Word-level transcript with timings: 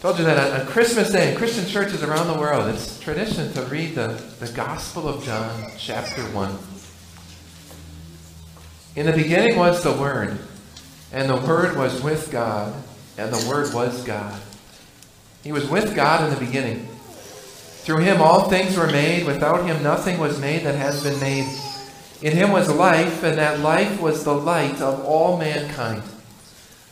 told 0.00 0.18
you 0.18 0.24
that 0.24 0.60
on, 0.60 0.66
Christmas 0.66 1.10
Day 1.10 1.32
in 1.32 1.38
Christian 1.38 1.66
churches 1.66 2.02
around 2.02 2.26
the 2.28 2.38
world, 2.38 2.68
it's 2.68 2.98
tradition 3.00 3.52
to 3.54 3.62
read 3.62 3.94
the, 3.94 4.08
the 4.40 4.48
Gospel 4.52 5.08
of 5.08 5.24
John, 5.24 5.70
chapter 5.78 6.22
1. 6.22 6.58
In 8.96 9.06
the 9.06 9.12
beginning 9.12 9.56
was 9.56 9.82
the 9.82 9.92
Word, 9.92 10.38
and 11.12 11.28
the 11.28 11.36
Word 11.36 11.76
was 11.76 12.02
with 12.02 12.30
God, 12.30 12.74
and 13.16 13.32
the 13.32 13.48
Word 13.48 13.72
was 13.72 14.04
God. 14.04 14.40
He 15.42 15.52
was 15.52 15.68
with 15.68 15.94
God 15.94 16.24
in 16.24 16.34
the 16.34 16.44
beginning. 16.44 16.88
Through 17.86 17.98
him 17.98 18.20
all 18.20 18.48
things 18.48 18.76
were 18.76 18.88
made. 18.88 19.26
Without 19.26 19.64
him 19.64 19.80
nothing 19.80 20.18
was 20.18 20.40
made 20.40 20.64
that 20.64 20.74
has 20.74 21.04
been 21.04 21.20
made. 21.20 21.46
In 22.20 22.32
him 22.32 22.50
was 22.50 22.68
life, 22.68 23.22
and 23.22 23.38
that 23.38 23.60
life 23.60 24.00
was 24.00 24.24
the 24.24 24.34
light 24.34 24.80
of 24.80 25.04
all 25.04 25.36
mankind. 25.36 26.02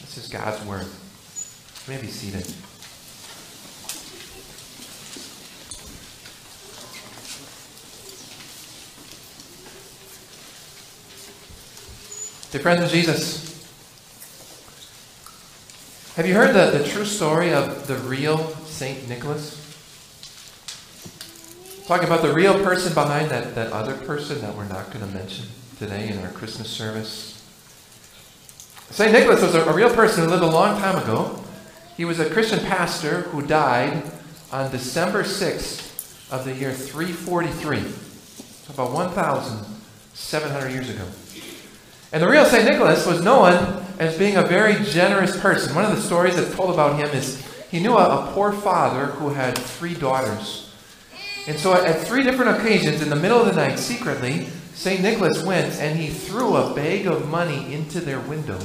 This 0.00 0.18
is 0.18 0.28
God's 0.28 0.64
Word. 0.66 0.86
You 0.86 1.94
may 1.94 2.00
be 2.00 2.08
seated. 2.08 2.46
Dear 12.52 12.60
friends 12.60 12.82
of 12.84 12.90
Jesus, 12.90 13.46
have 16.16 16.26
you 16.26 16.34
heard 16.34 16.54
the, 16.54 16.78
the 16.78 16.88
true 16.88 17.04
story 17.04 17.52
of 17.52 17.86
the 17.86 17.96
real 17.96 18.38
St. 18.64 19.08
Nicholas? 19.08 19.62
Talking 21.86 22.06
about 22.06 22.22
the 22.22 22.32
real 22.32 22.54
person 22.64 22.94
behind 22.94 23.30
that, 23.30 23.54
that 23.54 23.72
other 23.72 23.94
person 23.94 24.40
that 24.40 24.56
we're 24.56 24.68
not 24.68 24.90
going 24.90 25.06
to 25.06 25.14
mention 25.14 25.46
today 25.78 26.08
in 26.08 26.18
our 26.18 26.30
Christmas 26.30 26.68
service. 26.68 27.35
St. 28.90 29.12
Nicholas 29.12 29.42
was 29.42 29.54
a, 29.54 29.64
a 29.64 29.74
real 29.74 29.92
person 29.92 30.24
who 30.24 30.30
lived 30.30 30.42
a 30.42 30.46
long 30.46 30.80
time 30.80 31.02
ago. 31.02 31.42
He 31.96 32.04
was 32.04 32.20
a 32.20 32.30
Christian 32.30 32.60
pastor 32.60 33.22
who 33.22 33.42
died 33.42 34.02
on 34.52 34.70
December 34.70 35.22
6th 35.22 36.30
of 36.30 36.44
the 36.44 36.54
year 36.54 36.72
343. 36.72 37.78
About 38.68 38.92
1,700 38.92 40.70
years 40.70 40.90
ago. 40.90 41.04
And 42.12 42.22
the 42.22 42.28
real 42.28 42.44
St. 42.44 42.64
Nicholas 42.64 43.06
was 43.06 43.22
known 43.22 43.84
as 43.98 44.16
being 44.18 44.36
a 44.36 44.42
very 44.42 44.74
generous 44.84 45.38
person. 45.38 45.74
One 45.74 45.84
of 45.84 45.94
the 45.94 46.02
stories 46.02 46.36
that's 46.36 46.54
told 46.54 46.72
about 46.72 46.98
him 46.98 47.08
is 47.10 47.44
he 47.70 47.80
knew 47.80 47.96
a, 47.96 48.28
a 48.28 48.32
poor 48.32 48.52
father 48.52 49.06
who 49.06 49.30
had 49.30 49.58
three 49.58 49.94
daughters. 49.94 50.72
And 51.46 51.58
so 51.58 51.74
at 51.74 52.06
three 52.06 52.22
different 52.22 52.58
occasions, 52.58 53.02
in 53.02 53.08
the 53.08 53.16
middle 53.16 53.40
of 53.40 53.46
the 53.46 53.52
night, 53.52 53.78
secretly, 53.78 54.48
St. 54.76 55.00
Nicholas 55.00 55.42
went 55.42 55.80
and 55.80 55.98
he 55.98 56.10
threw 56.10 56.54
a 56.54 56.74
bag 56.74 57.06
of 57.06 57.28
money 57.30 57.72
into 57.72 57.98
their 57.98 58.20
window. 58.20 58.58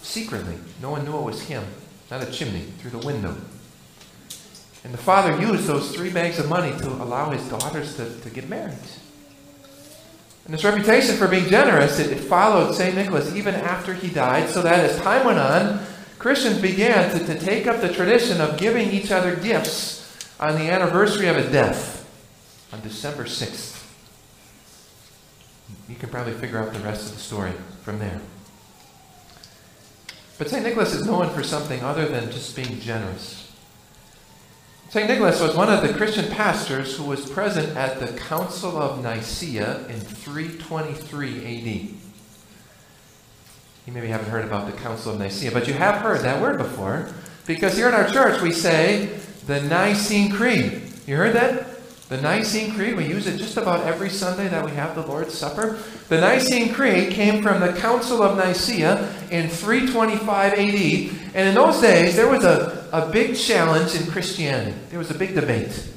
Secretly. 0.00 0.56
No 0.80 0.90
one 0.90 1.04
knew 1.04 1.16
it 1.18 1.22
was 1.22 1.42
him. 1.42 1.62
Not 2.10 2.22
a 2.22 2.32
chimney, 2.32 2.62
through 2.78 2.92
the 2.92 3.06
window. 3.06 3.36
And 4.84 4.92
the 4.92 4.98
father 4.98 5.38
used 5.38 5.66
those 5.66 5.94
three 5.94 6.10
bags 6.10 6.38
of 6.38 6.48
money 6.48 6.76
to 6.78 6.88
allow 6.88 7.30
his 7.30 7.46
daughters 7.48 7.94
to, 7.96 8.18
to 8.20 8.30
get 8.30 8.48
married. 8.48 8.72
And 10.46 10.54
his 10.54 10.64
reputation 10.64 11.16
for 11.16 11.28
being 11.28 11.46
generous, 11.46 11.98
it, 11.98 12.10
it 12.10 12.18
followed 12.18 12.74
St. 12.74 12.94
Nicholas 12.94 13.34
even 13.36 13.54
after 13.54 13.92
he 13.92 14.08
died, 14.08 14.48
so 14.48 14.62
that 14.62 14.80
as 14.80 14.98
time 15.02 15.26
went 15.26 15.38
on, 15.38 15.84
Christians 16.18 16.58
began 16.58 17.16
to, 17.16 17.26
to 17.26 17.38
take 17.38 17.66
up 17.66 17.82
the 17.82 17.92
tradition 17.92 18.40
of 18.40 18.58
giving 18.58 18.90
each 18.90 19.10
other 19.10 19.36
gifts 19.36 20.26
on 20.40 20.54
the 20.54 20.70
anniversary 20.70 21.28
of 21.28 21.36
his 21.36 21.52
death, 21.52 22.08
on 22.72 22.80
December 22.80 23.24
6th. 23.24 23.71
You 25.88 25.94
can 25.96 26.08
probably 26.08 26.34
figure 26.34 26.58
out 26.58 26.72
the 26.72 26.80
rest 26.80 27.06
of 27.06 27.14
the 27.14 27.20
story 27.20 27.52
from 27.82 27.98
there. 27.98 28.20
But 30.38 30.48
St. 30.48 30.64
Nicholas 30.64 30.94
is 30.94 31.06
known 31.06 31.30
for 31.30 31.42
something 31.42 31.82
other 31.82 32.06
than 32.06 32.30
just 32.30 32.56
being 32.56 32.80
generous. 32.80 33.52
St. 34.88 35.08
Nicholas 35.08 35.40
was 35.40 35.54
one 35.56 35.72
of 35.72 35.80
the 35.80 35.94
Christian 35.94 36.30
pastors 36.30 36.96
who 36.96 37.04
was 37.04 37.30
present 37.30 37.76
at 37.76 37.98
the 37.98 38.08
Council 38.18 38.76
of 38.76 39.02
Nicaea 39.02 39.86
in 39.88 39.98
323 40.00 41.36
AD. 41.36 41.94
You 43.86 43.92
maybe 43.92 44.08
haven't 44.08 44.28
heard 44.28 44.44
about 44.44 44.70
the 44.70 44.76
Council 44.78 45.12
of 45.12 45.18
Nicaea, 45.18 45.50
but 45.50 45.66
you 45.66 45.74
have 45.74 46.02
heard 46.02 46.20
that 46.20 46.42
word 46.42 46.58
before, 46.58 47.08
because 47.46 47.76
here 47.76 47.88
in 47.88 47.94
our 47.94 48.08
church 48.10 48.42
we 48.42 48.52
say 48.52 49.18
the 49.46 49.60
Nicene 49.62 50.30
Creed. 50.30 50.82
You 51.06 51.16
heard 51.16 51.34
that? 51.34 51.71
The 52.08 52.20
Nicene 52.20 52.74
Creed, 52.74 52.96
we 52.96 53.06
use 53.06 53.26
it 53.26 53.38
just 53.38 53.56
about 53.56 53.86
every 53.86 54.10
Sunday 54.10 54.48
that 54.48 54.64
we 54.64 54.72
have 54.72 54.94
the 54.94 55.06
Lord's 55.06 55.32
Supper. 55.32 55.78
The 56.08 56.20
Nicene 56.20 56.74
Creed 56.74 57.12
came 57.12 57.42
from 57.42 57.60
the 57.60 57.72
Council 57.72 58.22
of 58.22 58.36
Nicaea 58.36 59.08
in 59.30 59.48
325 59.48 60.52
AD. 60.52 61.34
And 61.34 61.48
in 61.48 61.54
those 61.54 61.80
days, 61.80 62.14
there 62.14 62.28
was 62.28 62.44
a, 62.44 62.88
a 62.92 63.10
big 63.10 63.36
challenge 63.36 63.94
in 63.94 64.06
Christianity. 64.10 64.76
There 64.90 64.98
was 64.98 65.10
a 65.10 65.14
big 65.14 65.34
debate. 65.34 65.88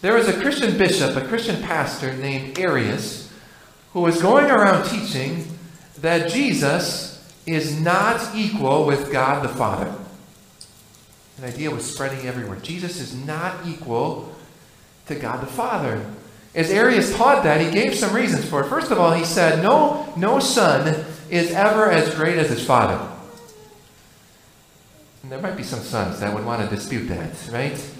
There 0.00 0.14
was 0.14 0.28
a 0.28 0.40
Christian 0.40 0.78
bishop, 0.78 1.16
a 1.16 1.26
Christian 1.26 1.62
pastor 1.62 2.14
named 2.14 2.58
Arius, 2.58 3.32
who 3.92 4.00
was 4.00 4.20
going 4.20 4.50
around 4.50 4.88
teaching 4.88 5.46
that 6.00 6.30
Jesus 6.30 7.14
is 7.46 7.80
not 7.80 8.34
equal 8.34 8.86
with 8.86 9.12
God 9.12 9.44
the 9.44 9.48
Father. 9.48 9.94
An 11.38 11.44
idea 11.44 11.70
was 11.70 11.90
spreading 11.90 12.26
everywhere. 12.26 12.58
Jesus 12.60 13.00
is 13.00 13.14
not 13.14 13.66
equal 13.66 14.34
to 15.06 15.14
God 15.14 15.42
the 15.42 15.46
Father. 15.46 16.04
As 16.54 16.70
Arius 16.70 17.14
taught 17.16 17.42
that, 17.44 17.60
he 17.60 17.70
gave 17.70 17.94
some 17.96 18.14
reasons 18.14 18.48
for 18.48 18.60
it. 18.60 18.68
First 18.68 18.90
of 18.90 18.98
all, 18.98 19.12
he 19.12 19.24
said, 19.24 19.62
no, 19.62 20.12
no 20.16 20.38
son 20.38 21.04
is 21.28 21.50
ever 21.50 21.90
as 21.90 22.14
great 22.14 22.38
as 22.38 22.48
his 22.48 22.64
father. 22.64 23.10
And 25.22 25.32
there 25.32 25.40
might 25.40 25.56
be 25.56 25.64
some 25.64 25.80
sons 25.80 26.20
that 26.20 26.32
would 26.32 26.44
want 26.44 26.62
to 26.62 26.74
dispute 26.74 27.08
that, 27.08 27.32
right? 27.50 27.92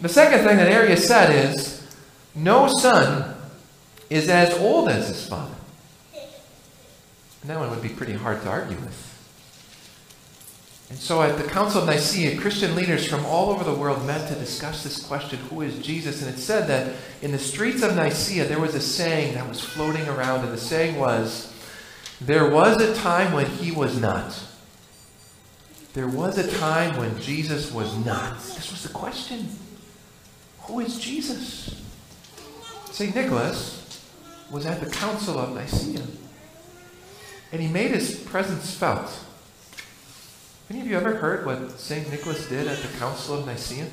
The 0.00 0.08
second 0.08 0.44
thing 0.44 0.56
that 0.56 0.66
Arius 0.66 1.06
said 1.06 1.50
is, 1.50 1.86
no 2.34 2.66
son 2.66 3.36
is 4.10 4.28
as 4.28 4.52
old 4.54 4.88
as 4.88 5.08
his 5.08 5.28
father. 5.28 5.54
And 6.12 7.50
that 7.50 7.58
one 7.58 7.70
would 7.70 7.82
be 7.82 7.90
pretty 7.90 8.14
hard 8.14 8.42
to 8.42 8.48
argue 8.48 8.76
with. 8.78 9.11
And 10.92 11.00
so 11.00 11.22
at 11.22 11.38
the 11.38 11.44
Council 11.44 11.80
of 11.80 11.86
Nicaea, 11.86 12.38
Christian 12.38 12.74
leaders 12.74 13.08
from 13.08 13.24
all 13.24 13.48
over 13.48 13.64
the 13.64 13.72
world 13.74 14.06
met 14.06 14.28
to 14.28 14.34
discuss 14.34 14.82
this 14.82 15.02
question 15.02 15.38
who 15.48 15.62
is 15.62 15.78
Jesus? 15.78 16.20
And 16.20 16.30
it 16.30 16.38
said 16.38 16.66
that 16.68 16.94
in 17.22 17.32
the 17.32 17.38
streets 17.38 17.82
of 17.82 17.96
Nicaea, 17.96 18.44
there 18.44 18.60
was 18.60 18.74
a 18.74 18.80
saying 18.80 19.32
that 19.32 19.48
was 19.48 19.58
floating 19.58 20.06
around, 20.06 20.44
and 20.44 20.52
the 20.52 20.58
saying 20.58 20.98
was, 20.98 21.50
There 22.20 22.50
was 22.50 22.78
a 22.78 22.94
time 22.94 23.32
when 23.32 23.46
he 23.46 23.72
was 23.72 23.98
not. 23.98 24.38
There 25.94 26.08
was 26.08 26.36
a 26.36 26.58
time 26.58 26.98
when 26.98 27.18
Jesus 27.22 27.72
was 27.72 27.96
not. 28.04 28.34
This 28.40 28.70
was 28.70 28.82
the 28.82 28.92
question 28.92 29.48
Who 30.64 30.80
is 30.80 31.00
Jesus? 31.00 31.82
St. 32.90 33.14
Nicholas 33.14 33.98
was 34.50 34.66
at 34.66 34.80
the 34.80 34.90
Council 34.90 35.38
of 35.38 35.54
Nicaea, 35.54 36.06
and 37.50 37.62
he 37.62 37.68
made 37.68 37.92
his 37.92 38.14
presence 38.14 38.74
felt. 38.74 39.10
Any 40.72 40.80
of 40.80 40.86
you 40.86 40.96
ever 40.96 41.16
heard 41.16 41.44
what 41.44 41.78
St. 41.78 42.10
Nicholas 42.10 42.48
did 42.48 42.66
at 42.66 42.78
the 42.78 42.88
Council 42.96 43.38
of 43.38 43.44
Nicaea? 43.44 43.88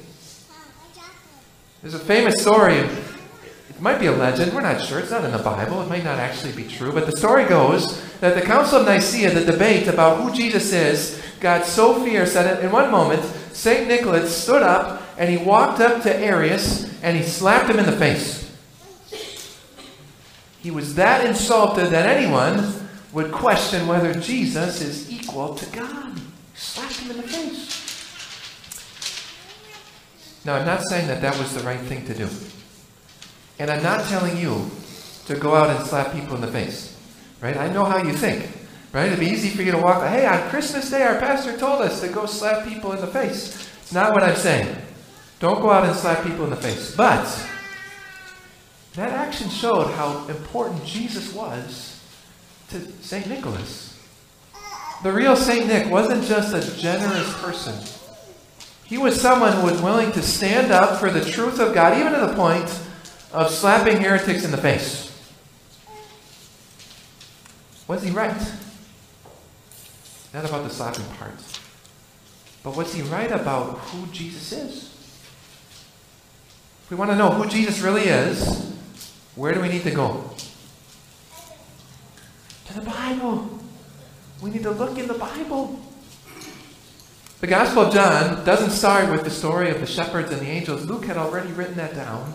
There's 1.81 1.93
a 1.93 1.99
famous 1.99 2.41
story. 2.41 2.77
It 2.77 3.81
might 3.81 3.99
be 3.99 4.05
a 4.05 4.13
legend. 4.13 4.53
We're 4.53 4.61
not 4.61 4.81
sure. 4.81 4.99
It's 4.99 5.11
not 5.11 5.25
in 5.25 5.33
the 5.33 5.39
Bible. 5.39 5.81
It 5.81 5.89
might 5.89 6.05
not 6.05 6.19
actually 6.19 6.53
be 6.53 6.63
true. 6.63 6.93
But 6.93 7.05
the 7.05 7.17
story 7.17 7.43
goes 7.43 8.01
that 8.21 8.33
the 8.33 8.41
Council 8.41 8.79
of 8.79 8.85
Nicaea, 8.85 9.33
the 9.33 9.51
debate 9.51 9.89
about 9.89 10.21
who 10.21 10.33
Jesus 10.33 10.71
is, 10.71 11.21
got 11.41 11.65
so 11.65 12.01
fierce 12.01 12.33
that 12.35 12.63
in 12.63 12.71
one 12.71 12.89
moment, 12.89 13.25
St. 13.51 13.85
Nicholas 13.85 14.33
stood 14.33 14.63
up 14.63 15.03
and 15.17 15.29
he 15.29 15.35
walked 15.35 15.81
up 15.81 16.01
to 16.03 16.15
Arius 16.17 16.97
and 17.03 17.17
he 17.17 17.23
slapped 17.23 17.69
him 17.69 17.79
in 17.79 17.87
the 17.87 17.97
face. 17.97 18.57
He 20.61 20.71
was 20.71 20.95
that 20.95 21.25
insulted 21.25 21.87
that 21.87 22.05
anyone 22.05 22.73
would 23.11 23.33
question 23.33 23.85
whether 23.85 24.13
Jesus 24.13 24.79
is 24.79 25.11
equal 25.11 25.55
to 25.55 25.65
God. 25.75 26.09
Slapped 26.59 26.97
him 26.97 27.11
in 27.11 27.17
the 27.17 27.23
face. 27.23 27.85
Now, 30.43 30.55
I'm 30.55 30.65
not 30.65 30.83
saying 30.89 31.07
that 31.07 31.21
that 31.21 31.37
was 31.39 31.53
the 31.53 31.63
right 31.63 31.79
thing 31.79 32.05
to 32.05 32.13
do. 32.13 32.27
And 33.59 33.71
I'm 33.71 33.81
not 33.81 34.05
telling 34.09 34.37
you 34.37 34.69
to 35.27 35.35
go 35.35 35.55
out 35.55 35.69
and 35.69 35.87
slap 35.87 36.11
people 36.13 36.35
in 36.35 36.41
the 36.41 36.51
face. 36.51 36.97
Right? 37.39 37.55
I 37.55 37.71
know 37.71 37.85
how 37.85 38.03
you 38.03 38.11
think. 38.11 38.49
Right? 38.91 39.07
It'd 39.07 39.19
be 39.19 39.27
easy 39.27 39.49
for 39.49 39.61
you 39.61 39.71
to 39.71 39.77
walk, 39.77 40.05
hey, 40.09 40.25
on 40.25 40.49
Christmas 40.49 40.89
Day, 40.89 41.03
our 41.03 41.17
pastor 41.17 41.57
told 41.57 41.81
us 41.81 42.01
to 42.01 42.09
go 42.09 42.25
slap 42.25 42.67
people 42.67 42.91
in 42.91 42.99
the 42.99 43.07
face. 43.07 43.69
It's 43.81 43.93
not 43.93 44.13
what 44.13 44.23
I'm 44.23 44.35
saying. 44.35 44.75
Don't 45.39 45.61
go 45.61 45.71
out 45.71 45.85
and 45.85 45.95
slap 45.95 46.23
people 46.23 46.43
in 46.43 46.49
the 46.49 46.57
face. 46.57 46.93
But 46.93 47.25
that 48.95 49.11
action 49.11 49.49
showed 49.49 49.91
how 49.91 50.27
important 50.27 50.83
Jesus 50.83 51.33
was 51.33 52.01
to 52.69 52.81
St. 53.01 53.27
Nicholas. 53.27 53.88
The 55.01 55.11
real 55.13 55.35
St. 55.35 55.65
Nick 55.67 55.89
wasn't 55.89 56.25
just 56.25 56.53
a 56.53 56.77
generous 56.77 57.33
person. 57.41 57.75
He 58.83 58.97
was 58.97 59.19
someone 59.19 59.53
who 59.53 59.67
was 59.67 59.81
willing 59.81 60.11
to 60.13 60.21
stand 60.21 60.71
up 60.71 60.99
for 60.99 61.09
the 61.09 61.23
truth 61.23 61.59
of 61.59 61.73
God, 61.73 61.97
even 61.97 62.11
to 62.13 62.19
the 62.19 62.33
point 62.33 62.67
of 63.31 63.51
slapping 63.51 64.01
heretics 64.01 64.43
in 64.43 64.51
the 64.51 64.57
face. 64.57 65.05
Was 67.87 68.03
he 68.03 68.11
right? 68.11 68.39
Not 70.33 70.45
about 70.45 70.63
the 70.63 70.69
slapping 70.69 71.05
part. 71.17 71.33
But 72.63 72.75
was 72.75 72.93
he 72.93 73.01
right 73.03 73.31
about 73.31 73.77
who 73.79 74.05
Jesus 74.07 74.51
is? 74.51 74.83
If 76.83 76.91
we 76.91 76.97
want 76.97 77.11
to 77.11 77.15
know 77.15 77.29
who 77.29 77.47
Jesus 77.47 77.79
really 77.79 78.03
is, 78.03 78.73
where 79.35 79.53
do 79.53 79.61
we 79.61 79.69
need 79.69 79.83
to 79.83 79.91
go? 79.91 80.31
To 82.65 82.73
the 82.73 82.81
Bible. 82.81 83.58
We 84.41 84.49
need 84.49 84.63
to 84.63 84.71
look 84.71 84.97
in 84.97 85.07
the 85.07 85.15
Bible. 85.15 85.79
The 87.41 87.47
Gospel 87.47 87.83
of 87.83 87.93
John 87.93 88.45
doesn't 88.45 88.71
start 88.71 89.09
with 89.11 89.23
the 89.23 89.29
story 89.29 89.69
of 89.69 89.79
the 89.79 89.85
shepherds 89.85 90.31
and 90.31 90.41
the 90.41 90.47
angels. 90.47 90.85
Luke 90.85 91.05
had 91.05 91.17
already 91.17 91.51
written 91.51 91.75
that 91.75 91.93
down. 91.93 92.33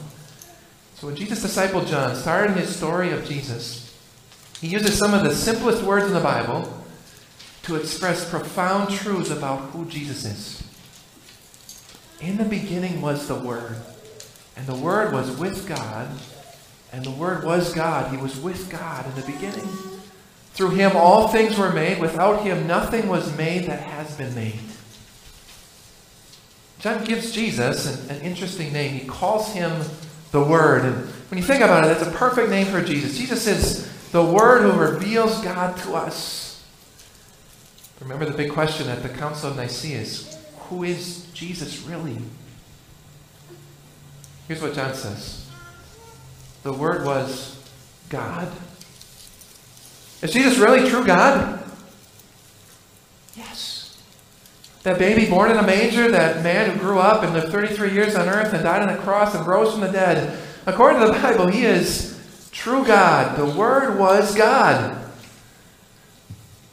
So 0.95 1.09
when 1.09 1.17
Jesus' 1.17 1.43
disciple 1.43 1.85
John 1.85 2.15
started 2.17 2.57
his 2.57 2.75
story 2.75 3.11
of 3.11 3.25
Jesus, 3.27 3.95
he 4.61 4.69
uses 4.69 4.99
some 4.99 5.13
of 5.13 5.23
the 5.23 5.35
simplest 5.35 5.83
words 5.83 6.07
in 6.07 6.15
the 6.15 6.21
Bible 6.21 6.83
to 7.65 7.77
express 7.77 8.29
profound 8.29 8.91
truths 8.95 9.31
about 9.31 9.61
who 9.71 9.85
Jesus 9.87 10.25
is. 10.25 10.63
In 12.21 12.37
the 12.37 12.45
beginning 12.45 13.03
was 13.03 13.29
the 13.29 13.35
Word, 13.35 13.77
and 14.57 14.67
the 14.67 14.75
Word 14.75 15.13
was 15.13 15.37
with 15.37 15.67
God, 15.67 16.09
and 16.93 17.05
the 17.05 17.11
Word 17.11 17.45
was 17.45 17.75
God. 17.75 18.11
He 18.11 18.17
was 18.17 18.39
with 18.39 18.71
God 18.71 19.07
in 19.07 19.15
the 19.21 19.27
beginning. 19.31 19.69
Through 20.55 20.71
him 20.71 20.93
all 20.95 21.29
things 21.29 21.59
were 21.59 21.73
made. 21.73 22.01
Without 22.01 22.43
him 22.43 22.67
nothing 22.67 23.09
was 23.09 23.37
made 23.37 23.67
that 23.67 23.81
has 23.81 24.17
been 24.17 24.35
made. 24.35 24.61
John 26.79 27.03
gives 27.05 27.33
Jesus 27.33 28.09
an, 28.09 28.17
an, 28.17 28.23
interesting 28.23 28.73
name. 28.73 28.93
He 28.93 29.07
calls 29.07 29.53
him 29.53 29.83
the 30.33 30.43
Word. 30.43 30.85
And 30.85 30.97
when 31.31 31.39
you 31.39 31.45
think 31.45 31.63
about 31.63 31.85
it, 31.85 31.89
that's 31.89 32.07
a 32.07 32.11
perfect 32.13 32.51
name 32.51 32.67
for 32.67 32.83
Jesus. 32.83 33.17
Jesus 33.17 33.47
is 33.47 34.11
the 34.11 34.23
Word 34.23 34.63
who 34.63 34.79
reveals 34.79 35.43
God 35.43 35.77
to 35.79 35.95
us. 35.95 36.63
Remember 38.01 38.27
the 38.27 38.37
big 38.37 38.53
question 38.53 38.89
at 38.89 39.03
the 39.03 39.09
Council 39.09 39.51
of 39.51 39.57
Nicaea 39.57 40.01
is 40.01 40.37
who 40.69 40.85
is 40.85 41.27
Jesus 41.33 41.81
really? 41.83 42.19
Here's 44.47 44.61
what 44.61 44.75
John 44.75 44.95
says 44.95 45.49
The 46.63 46.73
Word 46.73 47.07
was 47.07 47.59
God. 48.11 48.53
Is 50.25 50.33
Jesus 50.33 50.57
really 50.57 50.89
true 50.89 51.05
God? 51.05 51.63
Yes. 53.37 54.03
That 54.83 54.99
baby 54.99 55.29
born 55.29 55.51
in 55.51 55.59
a 55.59 55.63
manger, 55.63 56.11
that 56.11 56.43
man 56.43 56.71
who 56.71 56.79
grew 56.79 56.99
up 56.99 57.23
and 57.23 57.35
lived 57.35 57.53
33 57.53 57.93
years 57.93 58.15
on 58.15 58.27
earth 58.27 58.55
and 58.55 58.63
died 58.63 58.81
on 58.81 58.89
a 58.89 58.97
cross 58.97 59.35
and 59.35 59.47
rose 59.47 59.73
from 59.73 59.83
the 59.83 59.93
dead. 59.93 60.43
According 60.65 61.03
to 61.03 61.09
the 61.09 61.13
Bible, 61.13 61.49
he 61.49 61.67
is 61.67 62.49
true 62.53 62.87
God. 62.87 63.37
The 63.37 63.45
Word 63.45 63.99
was 63.99 64.35
God. 64.35 65.13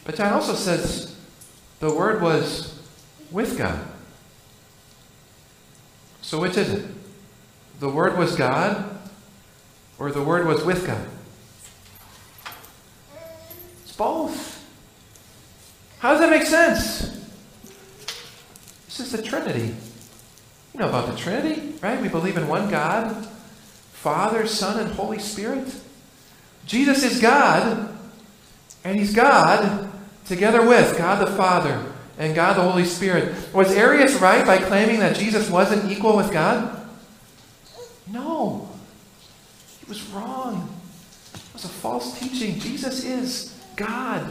But 0.05 0.15
John 0.15 0.31
also 0.31 0.55
says 0.55 1.13
the 1.81 1.93
Word 1.93 2.21
was 2.21 2.81
with 3.31 3.57
God. 3.57 3.85
So 6.21 6.39
which 6.39 6.55
is 6.55 6.69
it? 6.69 6.85
The 7.81 7.89
Word 7.89 8.17
was 8.17 8.33
God 8.37 8.97
or 9.99 10.09
the 10.09 10.23
Word 10.23 10.47
was 10.47 10.63
with 10.63 10.87
God? 10.87 11.05
Both. 14.01 14.67
How 15.99 16.13
does 16.13 16.21
that 16.21 16.31
make 16.31 16.47
sense? 16.47 17.01
This 18.87 18.99
is 18.99 19.11
the 19.11 19.21
Trinity. 19.21 19.75
You 20.73 20.79
know 20.79 20.89
about 20.89 21.11
the 21.11 21.15
Trinity, 21.15 21.75
right? 21.83 22.01
We 22.01 22.09
believe 22.09 22.35
in 22.35 22.47
one 22.47 22.67
God, 22.71 23.27
Father, 23.93 24.47
Son, 24.47 24.79
and 24.79 24.91
Holy 24.95 25.19
Spirit. 25.19 25.75
Jesus 26.65 27.03
is 27.03 27.21
God, 27.21 27.95
and 28.83 28.97
He's 28.97 29.13
God 29.13 29.91
together 30.25 30.67
with 30.67 30.97
God 30.97 31.23
the 31.23 31.31
Father 31.33 31.85
and 32.17 32.33
God 32.33 32.57
the 32.57 32.63
Holy 32.63 32.85
Spirit. 32.85 33.53
Was 33.53 33.71
Arius 33.71 34.15
right 34.15 34.43
by 34.43 34.57
claiming 34.57 34.99
that 35.01 35.15
Jesus 35.15 35.47
wasn't 35.47 35.91
equal 35.91 36.17
with 36.17 36.31
God? 36.31 36.87
No. 38.07 38.67
He 39.79 39.85
was 39.87 40.01
wrong. 40.07 40.75
It 41.35 41.53
was 41.53 41.65
a 41.65 41.69
false 41.69 42.17
teaching. 42.19 42.57
Jesus 42.57 43.03
is 43.03 43.60
God. 43.81 44.25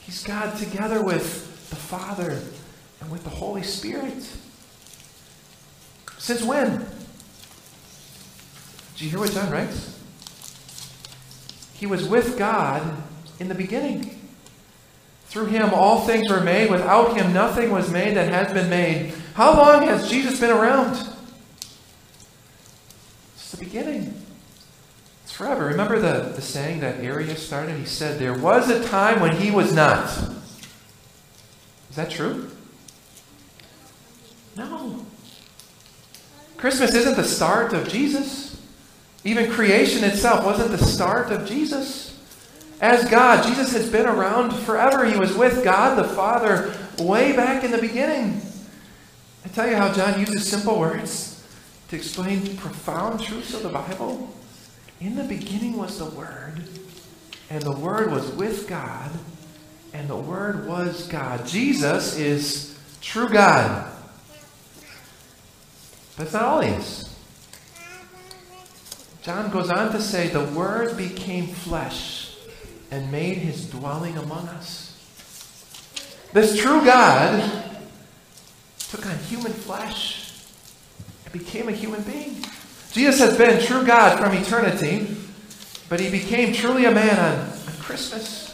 He's 0.00 0.22
God 0.22 0.56
together 0.56 1.02
with 1.02 1.70
the 1.70 1.76
Father 1.76 2.40
and 3.00 3.10
with 3.10 3.24
the 3.24 3.30
Holy 3.30 3.62
Spirit. 3.62 4.28
Since 6.18 6.42
when? 6.42 6.86
Do 8.96 9.04
you 9.04 9.10
hear 9.10 9.18
what 9.18 9.32
John 9.32 9.50
writes? 9.50 10.00
He 11.74 11.86
was 11.86 12.08
with 12.08 12.38
God 12.38 12.82
in 13.38 13.48
the 13.48 13.54
beginning. 13.54 14.18
Through 15.26 15.46
him 15.46 15.74
all 15.74 16.06
things 16.06 16.30
were 16.30 16.40
made. 16.40 16.70
Without 16.70 17.16
him 17.16 17.32
nothing 17.32 17.70
was 17.70 17.90
made 17.90 18.16
that 18.16 18.28
has 18.28 18.52
been 18.52 18.70
made. 18.70 19.12
How 19.34 19.56
long 19.56 19.86
has 19.86 20.08
Jesus 20.08 20.40
been 20.40 20.50
around? 20.50 20.96
It's 23.34 23.50
the 23.50 23.58
beginning. 23.58 24.25
Forever. 25.36 25.66
Remember 25.66 25.98
the, 25.98 26.32
the 26.34 26.40
saying 26.40 26.80
that 26.80 26.98
Arius 27.00 27.46
started? 27.46 27.76
He 27.76 27.84
said, 27.84 28.18
There 28.18 28.32
was 28.32 28.70
a 28.70 28.82
time 28.88 29.20
when 29.20 29.36
he 29.36 29.50
was 29.50 29.70
not. 29.70 30.08
Is 31.90 31.96
that 31.96 32.08
true? 32.08 32.50
No. 34.56 35.04
Christmas 36.56 36.94
isn't 36.94 37.16
the 37.16 37.24
start 37.24 37.74
of 37.74 37.86
Jesus. 37.86 38.58
Even 39.24 39.50
creation 39.50 40.04
itself 40.04 40.42
wasn't 40.42 40.70
the 40.70 40.82
start 40.82 41.30
of 41.30 41.46
Jesus. 41.46 42.18
As 42.80 43.06
God, 43.10 43.46
Jesus 43.46 43.72
has 43.72 43.90
been 43.90 44.06
around 44.06 44.52
forever. 44.52 45.04
He 45.04 45.18
was 45.18 45.36
with 45.36 45.62
God 45.62 45.98
the 45.98 46.08
Father 46.08 46.72
way 46.98 47.36
back 47.36 47.62
in 47.62 47.72
the 47.72 47.78
beginning. 47.78 48.40
I 49.44 49.48
tell 49.48 49.68
you 49.68 49.76
how 49.76 49.92
John 49.92 50.18
uses 50.18 50.48
simple 50.48 50.80
words 50.80 51.46
to 51.90 51.96
explain 51.96 52.56
profound 52.56 53.20
truths 53.20 53.52
of 53.52 53.64
the 53.64 53.68
Bible. 53.68 54.32
In 55.00 55.14
the 55.16 55.24
beginning 55.24 55.76
was 55.76 55.98
the 55.98 56.06
Word, 56.06 56.62
and 57.50 57.62
the 57.62 57.72
Word 57.72 58.10
was 58.10 58.30
with 58.32 58.66
God, 58.66 59.10
and 59.92 60.08
the 60.08 60.16
Word 60.16 60.66
was 60.66 61.06
God. 61.08 61.46
Jesus 61.46 62.16
is 62.18 62.78
true 63.02 63.28
God. 63.28 63.92
But 66.16 66.24
That's 66.24 66.32
not 66.32 66.42
all 66.42 66.60
he 66.60 66.70
is. 66.70 67.14
John 69.22 69.50
goes 69.50 69.70
on 69.70 69.92
to 69.92 70.00
say, 70.00 70.28
The 70.28 70.44
Word 70.44 70.96
became 70.96 71.48
flesh 71.48 72.34
and 72.90 73.12
made 73.12 73.36
his 73.38 73.68
dwelling 73.68 74.16
among 74.16 74.48
us. 74.48 74.86
This 76.32 76.56
true 76.56 76.84
God 76.84 77.64
took 78.78 79.04
on 79.04 79.18
human 79.18 79.52
flesh 79.52 80.32
and 81.24 81.32
became 81.32 81.68
a 81.68 81.72
human 81.72 82.02
being. 82.02 82.36
Jesus 82.92 83.20
has 83.20 83.36
been 83.36 83.62
true 83.64 83.84
God 83.84 84.18
from 84.18 84.34
eternity, 84.34 85.16
but 85.88 86.00
he 86.00 86.10
became 86.10 86.52
truly 86.52 86.86
a 86.86 86.90
man 86.90 87.18
on, 87.18 87.40
on 87.40 87.80
Christmas. 87.80 88.46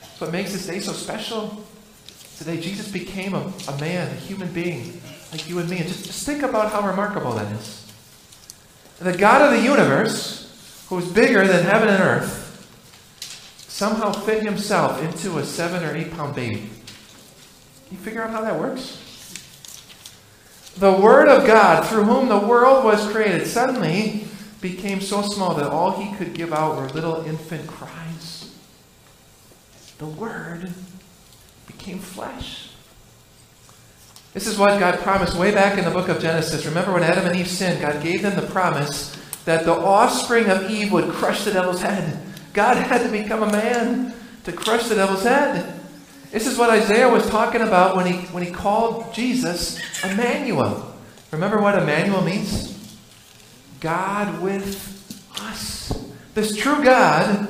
That's 0.00 0.20
what 0.20 0.32
makes 0.32 0.52
this 0.52 0.66
day 0.66 0.80
so 0.80 0.92
special. 0.92 1.64
Today, 2.38 2.60
Jesus 2.60 2.90
became 2.90 3.34
a, 3.34 3.52
a 3.68 3.78
man, 3.80 4.08
a 4.08 4.14
human 4.14 4.52
being, 4.52 5.00
like 5.32 5.48
you 5.48 5.58
and 5.58 5.68
me. 5.68 5.78
And 5.78 5.88
just, 5.88 6.06
just 6.06 6.24
think 6.24 6.42
about 6.42 6.70
how 6.70 6.86
remarkable 6.86 7.32
that 7.32 7.50
is. 7.52 7.92
The 9.00 9.16
God 9.16 9.42
of 9.42 9.58
the 9.58 9.64
universe, 9.64 10.86
who 10.88 10.98
is 10.98 11.10
bigger 11.10 11.46
than 11.46 11.64
heaven 11.64 11.88
and 11.88 12.02
earth, 12.02 12.44
somehow 13.68 14.12
fit 14.12 14.42
himself 14.42 15.02
into 15.02 15.38
a 15.38 15.44
seven 15.44 15.84
or 15.84 15.94
eight 15.96 16.12
pound 16.12 16.34
baby. 16.34 16.70
Can 17.88 17.96
you 17.96 17.98
figure 17.98 18.22
out 18.22 18.30
how 18.30 18.40
that 18.42 18.58
works? 18.58 19.07
The 20.78 20.92
Word 20.92 21.28
of 21.28 21.44
God, 21.44 21.86
through 21.88 22.04
whom 22.04 22.28
the 22.28 22.38
world 22.38 22.84
was 22.84 23.10
created, 23.10 23.48
suddenly 23.48 24.28
became 24.60 25.00
so 25.00 25.22
small 25.22 25.54
that 25.54 25.68
all 25.68 26.00
he 26.00 26.14
could 26.16 26.34
give 26.34 26.52
out 26.52 26.76
were 26.76 26.88
little 26.90 27.24
infant 27.24 27.66
cries. 27.66 28.54
The 29.98 30.06
Word 30.06 30.70
became 31.66 31.98
flesh. 31.98 32.70
This 34.34 34.46
is 34.46 34.56
what 34.56 34.78
God 34.78 35.00
promised 35.00 35.36
way 35.36 35.50
back 35.50 35.78
in 35.78 35.84
the 35.84 35.90
book 35.90 36.08
of 36.08 36.20
Genesis. 36.20 36.64
Remember 36.64 36.92
when 36.92 37.02
Adam 37.02 37.26
and 37.26 37.36
Eve 37.36 37.48
sinned, 37.48 37.80
God 37.80 38.00
gave 38.00 38.22
them 38.22 38.36
the 38.36 38.46
promise 38.46 39.16
that 39.46 39.64
the 39.64 39.72
offspring 39.72 40.48
of 40.48 40.70
Eve 40.70 40.92
would 40.92 41.10
crush 41.10 41.42
the 41.42 41.52
devil's 41.52 41.82
head. 41.82 42.22
God 42.52 42.76
had 42.76 43.02
to 43.02 43.10
become 43.10 43.42
a 43.42 43.50
man 43.50 44.14
to 44.44 44.52
crush 44.52 44.86
the 44.86 44.94
devil's 44.94 45.24
head. 45.24 45.77
This 46.30 46.46
is 46.46 46.58
what 46.58 46.68
Isaiah 46.68 47.08
was 47.08 47.28
talking 47.30 47.62
about 47.62 47.96
when 47.96 48.06
he, 48.06 48.26
when 48.28 48.42
he 48.42 48.50
called 48.50 49.14
Jesus 49.14 49.80
Emmanuel. 50.04 50.94
Remember 51.32 51.58
what 51.60 51.78
Emmanuel 51.78 52.20
means? 52.20 52.98
God 53.80 54.42
with 54.42 55.22
us. 55.40 55.92
This 56.34 56.54
true 56.54 56.84
God 56.84 57.48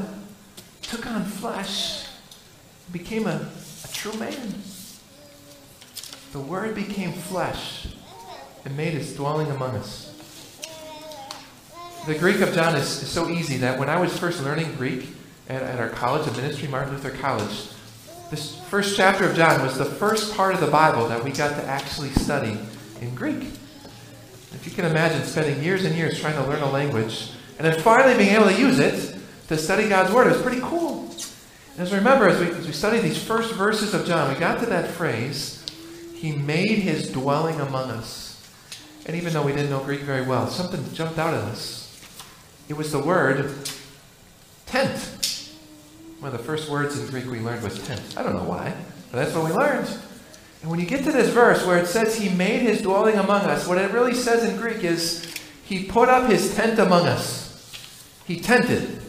took 0.83 1.07
on 1.07 1.25
flesh, 1.25 2.07
became 2.93 3.27
a, 3.27 3.49
a 3.85 3.89
true 3.93 4.13
man. 4.15 4.55
The 6.33 6.41
Word 6.41 6.75
became 6.75 7.13
flesh 7.13 7.89
and 8.65 8.77
made 8.77 8.93
his 8.93 9.15
dwelling 9.15 9.51
among 9.51 9.75
us. 9.77 10.15
The 12.07 12.15
Greek 12.15 12.41
of 12.41 12.55
John 12.55 12.77
is, 12.77 13.03
is 13.03 13.09
so 13.09 13.29
easy 13.29 13.57
that 13.59 13.79
when 13.79 13.89
I 13.89 14.01
was 14.01 14.17
first 14.17 14.43
learning 14.43 14.75
Greek 14.77 15.09
at, 15.49 15.63
at 15.63 15.81
our 15.81 15.89
college 15.89 16.27
of 16.29 16.37
ministry, 16.37 16.69
Martin 16.69 16.95
Luther 16.95 17.11
College, 17.11 17.69
this 18.31 18.61
first 18.69 18.97
chapter 18.97 19.29
of 19.29 19.35
John 19.35 19.63
was 19.63 19.79
the 19.79 19.85
first 19.85 20.37
part 20.37 20.55
of 20.55 20.61
the 20.61 20.67
Bible 20.67 21.09
that 21.09 21.25
we 21.25 21.31
got 21.31 21.57
to 21.57 21.65
actually 21.65 22.11
study 22.11 22.59
in 23.01 23.15
Greek. 23.15 23.43
If 24.53 24.67
you 24.67 24.73
can 24.73 24.85
imagine 24.85 25.25
spending 25.25 25.63
years 25.63 25.85
and 25.85 25.95
years 25.95 26.21
trying 26.21 26.35
to 26.35 26.47
learn 26.47 26.63
a 26.63 26.71
language 26.71 27.31
and 27.57 27.67
then 27.67 27.81
finally 27.81 28.17
being 28.17 28.35
able 28.35 28.47
to 28.47 28.59
use 28.59 28.79
it 28.79 29.17
to 29.49 29.57
study 29.57 29.89
God's 29.89 30.13
Word, 30.13 30.27
it 30.27 30.35
was 30.35 30.43
pretty 30.43 30.61
cool. 30.61 31.11
And 31.73 31.81
as 31.81 31.91
we 31.91 31.99
remember, 31.99 32.29
as 32.29 32.39
we, 32.39 32.49
as 32.49 32.67
we 32.67 32.73
studied 32.73 33.01
these 33.01 33.23
first 33.23 33.55
verses 33.55 33.95
of 33.95 34.07
John, 34.07 34.33
we 34.33 34.39
got 34.39 34.61
to 34.61 34.67
that 34.67 34.91
phrase, 34.91 35.65
He 36.15 36.33
made 36.33 36.79
His 36.79 37.11
dwelling 37.11 37.61
among 37.61 37.91
us. 37.91 38.47
And 39.07 39.17
even 39.17 39.33
though 39.33 39.43
we 39.43 39.53
didn't 39.53 39.71
know 39.71 39.83
Greek 39.83 40.01
very 40.01 40.23
well, 40.23 40.49
something 40.49 40.85
jumped 40.93 41.19
out 41.19 41.33
at 41.33 41.41
us. 41.45 41.87
It 42.69 42.77
was 42.77 42.93
the 42.93 42.99
word 42.99 43.55
tent. 44.67 45.18
One 46.21 46.33
of 46.33 46.39
the 46.39 46.45
first 46.45 46.69
words 46.69 46.99
in 46.99 47.07
Greek 47.07 47.27
we 47.27 47.39
learned 47.39 47.63
was 47.63 47.85
tent. 47.87 48.03
I 48.17 48.23
don't 48.23 48.35
know 48.35 48.43
why, 48.43 48.75
but 49.13 49.19
that's 49.19 49.35
what 49.35 49.45
we 49.45 49.53
learned. 49.53 49.89
And 50.63 50.71
when 50.71 50.81
you 50.81 50.87
get 50.87 51.05
to 51.05 51.13
this 51.13 51.33
verse 51.33 51.65
where 51.65 51.79
it 51.79 51.87
says 51.87 52.17
he 52.17 52.29
made 52.29 52.63
his 52.63 52.83
dwelling 52.83 53.17
among 53.17 53.43
us, 53.43 53.69
what 53.69 53.79
it 53.79 53.93
really 53.93 54.15
says 54.15 54.43
in 54.43 54.57
Greek 54.57 54.83
is 54.83 55.33
he 55.65 55.85
put 55.85 56.09
up 56.09 56.29
his 56.29 56.55
tent 56.57 56.79
among 56.81 57.07
us. 57.07 57.49
He 58.27 58.41
tented. 58.41 59.01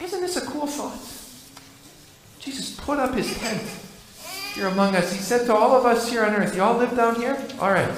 Isn't 0.00 0.20
this 0.20 0.36
a 0.36 0.44
cool 0.44 0.66
thought? 0.66 0.98
Jesus 2.40 2.74
put 2.80 2.98
up 2.98 3.14
his 3.14 3.38
tent 3.38 3.62
here 4.54 4.66
among 4.66 4.96
us. 4.96 5.12
He 5.12 5.20
said 5.20 5.46
to 5.46 5.54
all 5.54 5.76
of 5.76 5.86
us 5.86 6.10
here 6.10 6.24
on 6.24 6.34
earth, 6.34 6.56
Y'all 6.56 6.76
live 6.76 6.96
down 6.96 7.14
here? 7.14 7.40
All 7.60 7.70
right. 7.70 7.94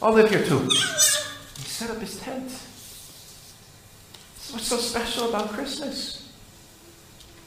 I'll 0.00 0.14
live 0.14 0.30
here 0.30 0.42
too. 0.42 0.60
He 0.60 0.76
set 0.76 1.90
up 1.90 1.98
his 1.98 2.18
tent. 2.18 2.48
This 2.48 4.46
is 4.46 4.52
What's 4.52 4.66
so 4.66 4.78
special 4.78 5.28
about 5.28 5.50
Christmas? 5.50 6.21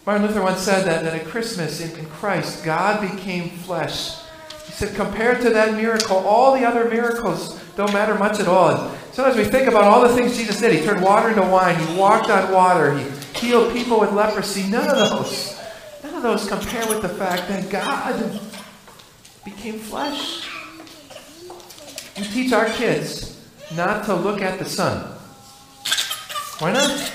Martin 0.06 0.28
Luther 0.28 0.44
once 0.44 0.62
said 0.62 0.86
that, 0.86 1.04
that 1.04 1.20
at 1.20 1.26
Christmas 1.26 1.82
in, 1.82 2.06
Christ, 2.06 2.64
God 2.64 3.02
became 3.02 3.50
flesh. 3.50 4.20
He 4.66 4.72
said, 4.72 4.96
compared 4.96 5.42
to 5.42 5.50
that 5.50 5.74
miracle, 5.74 6.18
all 6.18 6.54
the 6.54 6.64
other 6.64 6.88
miracles 6.88 7.60
don't 7.76 7.92
matter 7.92 8.14
much 8.16 8.40
at 8.40 8.48
all. 8.48 8.70
And 8.70 8.98
sometimes 9.14 9.36
we 9.36 9.46
think 9.46 9.68
about 9.68 9.84
all 9.84 10.08
the 10.08 10.14
things 10.14 10.38
Jesus 10.38 10.60
did. 10.60 10.74
He 10.74 10.86
turned 10.86 11.02
water 11.02 11.30
into 11.30 11.42
wine. 11.42 11.80
He 11.80 11.98
walked 11.98 12.30
on 12.30 12.52
water. 12.52 12.98
He 12.98 13.10
healed 13.40 13.74
people 13.74 14.00
with 14.00 14.12
leprosy. 14.12 14.70
None 14.70 14.88
of 14.88 14.96
those, 14.96 15.60
none 16.04 16.14
of 16.14 16.24
those 16.24 16.48
compare 16.48 16.88
with 16.88 17.02
the 17.02 17.10
fact 17.10 17.48
that 17.48 17.70
God 17.72 18.40
became 19.44 19.80
flesh. 19.80 20.48
We 22.18 22.24
teach 22.26 22.54
our 22.54 22.68
kids 22.70 23.44
not 23.76 24.06
to 24.06 24.16
look 24.16 24.42
at 24.42 24.60
the 24.60 24.66
sun. 24.66 25.12
Why 26.60 26.74
not? 26.74 27.12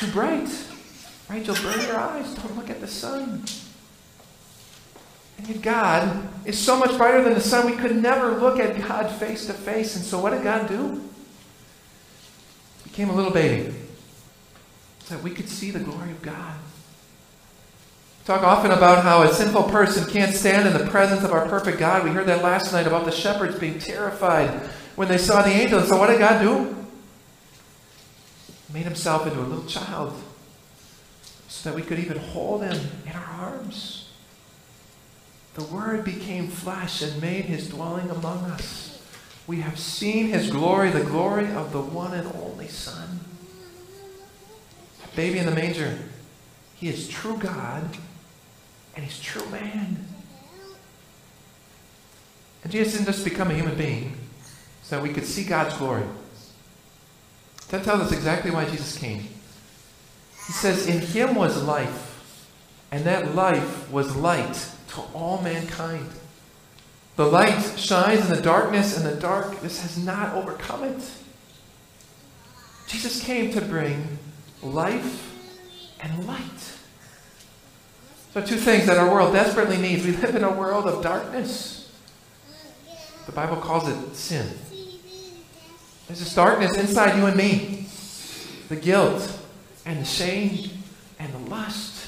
Too 0.00 0.10
bright. 0.10 0.67
You'll 1.30 1.54
burn 1.56 1.80
your 1.80 1.96
eyes. 1.96 2.34
Don't 2.34 2.56
look 2.56 2.70
at 2.70 2.80
the 2.80 2.88
sun. 2.88 3.44
And 5.38 5.48
yet 5.48 5.62
God 5.62 6.28
is 6.44 6.58
so 6.58 6.76
much 6.76 6.96
brighter 6.96 7.22
than 7.22 7.34
the 7.34 7.40
sun, 7.40 7.66
we 7.66 7.76
could 7.76 7.96
never 7.96 8.38
look 8.38 8.58
at 8.58 8.76
God 8.76 9.10
face 9.10 9.46
to 9.46 9.52
face. 9.52 9.94
And 9.96 10.04
so 10.04 10.18
what 10.18 10.30
did 10.30 10.42
God 10.42 10.68
do? 10.68 11.02
He 12.82 12.90
became 12.90 13.08
a 13.08 13.14
little 13.14 13.30
baby 13.30 13.74
so 15.04 15.14
that 15.14 15.22
we 15.22 15.30
could 15.30 15.48
see 15.48 15.70
the 15.70 15.78
glory 15.78 16.10
of 16.10 16.22
God. 16.22 16.54
Talk 18.24 18.42
often 18.42 18.72
about 18.72 19.04
how 19.04 19.22
a 19.22 19.32
sinful 19.32 19.64
person 19.64 20.10
can't 20.10 20.34
stand 20.34 20.66
in 20.66 20.74
the 20.76 20.90
presence 20.90 21.24
of 21.24 21.32
our 21.32 21.48
perfect 21.48 21.78
God. 21.78 22.04
We 22.04 22.10
heard 22.10 22.26
that 22.26 22.42
last 22.42 22.72
night 22.72 22.86
about 22.86 23.06
the 23.06 23.10
shepherds 23.10 23.58
being 23.58 23.78
terrified 23.78 24.50
when 24.96 25.08
they 25.08 25.16
saw 25.16 25.40
the 25.40 25.50
angel. 25.50 25.80
So 25.82 25.96
what 25.98 26.08
did 26.08 26.18
God 26.18 26.42
do? 26.42 26.74
He 28.66 28.74
made 28.74 28.84
himself 28.84 29.26
into 29.26 29.40
a 29.40 29.42
little 29.42 29.64
child 29.64 30.20
so 31.48 31.70
that 31.70 31.76
we 31.76 31.82
could 31.82 31.98
even 31.98 32.18
hold 32.18 32.62
him 32.62 32.78
in 33.06 33.12
our 33.12 33.24
arms. 33.24 34.10
The 35.54 35.64
Word 35.64 36.04
became 36.04 36.48
flesh 36.48 37.02
and 37.02 37.20
made 37.20 37.46
his 37.46 37.68
dwelling 37.68 38.10
among 38.10 38.44
us. 38.44 39.02
We 39.46 39.60
have 39.60 39.78
seen 39.78 40.28
his 40.28 40.50
glory, 40.50 40.90
the 40.90 41.02
glory 41.02 41.50
of 41.50 41.72
the 41.72 41.80
one 41.80 42.12
and 42.12 42.30
only 42.36 42.68
Son. 42.68 43.20
Baby 45.16 45.38
in 45.38 45.46
the 45.46 45.52
manger, 45.52 45.98
he 46.76 46.88
is 46.88 47.08
true 47.08 47.36
God 47.38 47.82
and 48.94 49.04
he's 49.04 49.18
true 49.18 49.48
man. 49.50 50.04
And 52.62 52.70
Jesus 52.70 52.92
didn't 52.92 53.06
just 53.06 53.24
become 53.24 53.50
a 53.50 53.54
human 53.54 53.76
being 53.76 54.16
so 54.82 54.96
that 54.96 55.02
we 55.02 55.12
could 55.12 55.24
see 55.24 55.44
God's 55.44 55.76
glory. 55.76 56.04
That 57.70 57.84
tells 57.84 58.00
us 58.00 58.12
exactly 58.12 58.50
why 58.50 58.66
Jesus 58.66 58.96
came. 58.96 59.28
He 60.48 60.54
says, 60.54 60.86
In 60.86 61.00
him 61.00 61.34
was 61.34 61.62
life, 61.62 62.26
and 62.90 63.04
that 63.04 63.34
life 63.34 63.92
was 63.92 64.16
light 64.16 64.70
to 64.94 65.02
all 65.14 65.42
mankind. 65.42 66.08
The 67.16 67.26
light 67.26 67.78
shines 67.78 68.22
in 68.22 68.34
the 68.34 68.40
darkness, 68.40 68.96
and 68.96 69.04
the 69.04 69.20
darkness 69.20 69.82
has 69.82 70.02
not 70.02 70.34
overcome 70.34 70.84
it. 70.84 71.10
Jesus 72.86 73.22
came 73.22 73.52
to 73.52 73.60
bring 73.60 74.18
life 74.62 75.36
and 76.00 76.26
light. 76.26 76.78
So, 78.32 78.40
two 78.40 78.56
things 78.56 78.86
that 78.86 78.96
our 78.96 79.12
world 79.12 79.34
desperately 79.34 79.76
needs. 79.76 80.06
We 80.06 80.12
live 80.12 80.34
in 80.34 80.44
a 80.44 80.50
world 80.50 80.86
of 80.86 81.02
darkness. 81.02 81.92
The 83.26 83.32
Bible 83.32 83.56
calls 83.56 83.86
it 83.86 84.16
sin. 84.16 84.48
There's 86.06 86.20
this 86.20 86.34
darkness 86.34 86.74
inside 86.78 87.18
you 87.18 87.26
and 87.26 87.36
me 87.36 87.86
the 88.70 88.76
guilt, 88.76 89.37
and 89.88 90.00
the 90.00 90.04
shame 90.04 90.70
and 91.18 91.32
the 91.32 91.50
lust. 91.50 92.06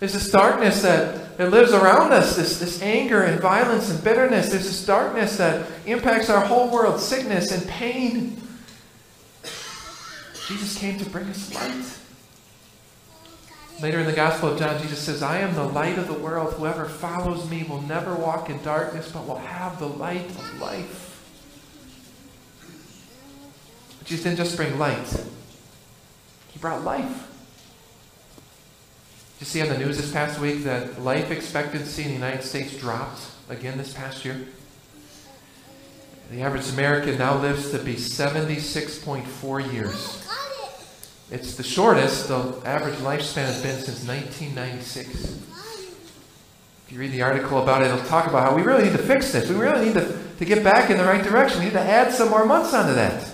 There's 0.00 0.14
this 0.14 0.30
darkness 0.30 0.82
that, 0.82 1.38
that 1.38 1.50
lives 1.50 1.72
around 1.72 2.12
us, 2.12 2.34
this, 2.34 2.58
this 2.58 2.82
anger 2.82 3.22
and 3.22 3.40
violence 3.40 3.88
and 3.88 4.02
bitterness. 4.02 4.50
There's 4.50 4.64
this 4.64 4.84
darkness 4.84 5.36
that 5.36 5.66
impacts 5.86 6.28
our 6.28 6.44
whole 6.44 6.70
world, 6.70 7.00
sickness 7.00 7.52
and 7.52 7.66
pain. 7.68 8.36
Jesus 10.48 10.76
came 10.78 10.98
to 10.98 11.08
bring 11.08 11.26
us 11.26 11.54
light. 11.54 11.98
Later 13.80 14.00
in 14.00 14.06
the 14.06 14.12
Gospel 14.12 14.50
of 14.50 14.58
John, 14.58 14.80
Jesus 14.82 14.98
says, 14.98 15.22
I 15.22 15.38
am 15.38 15.54
the 15.54 15.64
light 15.64 15.98
of 15.98 16.08
the 16.08 16.14
world. 16.14 16.54
Whoever 16.54 16.86
follows 16.86 17.48
me 17.48 17.62
will 17.62 17.80
never 17.82 18.14
walk 18.14 18.50
in 18.50 18.60
darkness, 18.62 19.12
but 19.12 19.26
will 19.26 19.38
have 19.38 19.78
the 19.78 19.86
light 19.86 20.28
of 20.28 20.60
life. 20.60 21.06
But 23.98 24.08
Jesus 24.08 24.24
didn't 24.24 24.38
just 24.38 24.56
bring 24.56 24.76
light, 24.78 25.24
He 26.52 26.58
brought 26.58 26.84
life. 26.84 27.28
Did 29.38 29.40
you 29.40 29.46
see 29.46 29.62
on 29.62 29.68
the 29.68 29.78
news 29.78 29.96
this 29.96 30.12
past 30.12 30.38
week 30.38 30.64
that 30.64 31.00
life 31.02 31.30
expectancy 31.30 32.02
in 32.02 32.08
the 32.08 32.14
United 32.14 32.42
States 32.42 32.76
dropped 32.76 33.22
again 33.48 33.78
this 33.78 33.94
past 33.94 34.24
year? 34.24 34.38
The 36.30 36.42
average 36.42 36.68
American 36.70 37.18
now 37.18 37.38
lives 37.38 37.70
to 37.72 37.78
be 37.78 37.94
76.4 37.94 39.72
years. 39.72 40.28
It's 41.30 41.54
the 41.54 41.62
shortest 41.62 42.28
the 42.28 42.60
average 42.64 42.96
lifespan 42.96 43.46
has 43.46 43.62
been 43.62 43.76
since 43.76 44.04
1996. 44.06 45.38
If 46.86 46.92
you 46.92 46.98
read 46.98 47.12
the 47.12 47.22
article 47.22 47.62
about 47.62 47.82
it, 47.82 47.86
it'll 47.86 48.04
talk 48.06 48.26
about 48.26 48.50
how 48.50 48.54
we 48.54 48.62
really 48.62 48.84
need 48.84 48.92
to 48.92 48.98
fix 48.98 49.32
this. 49.32 49.48
We 49.48 49.54
really 49.54 49.86
need 49.86 49.94
to, 49.94 50.18
to 50.38 50.44
get 50.44 50.64
back 50.64 50.90
in 50.90 50.98
the 50.98 51.04
right 51.04 51.22
direction. 51.22 51.60
We 51.60 51.66
need 51.66 51.74
to 51.74 51.80
add 51.80 52.12
some 52.12 52.30
more 52.30 52.44
months 52.44 52.74
onto 52.74 52.94
that. 52.94 53.28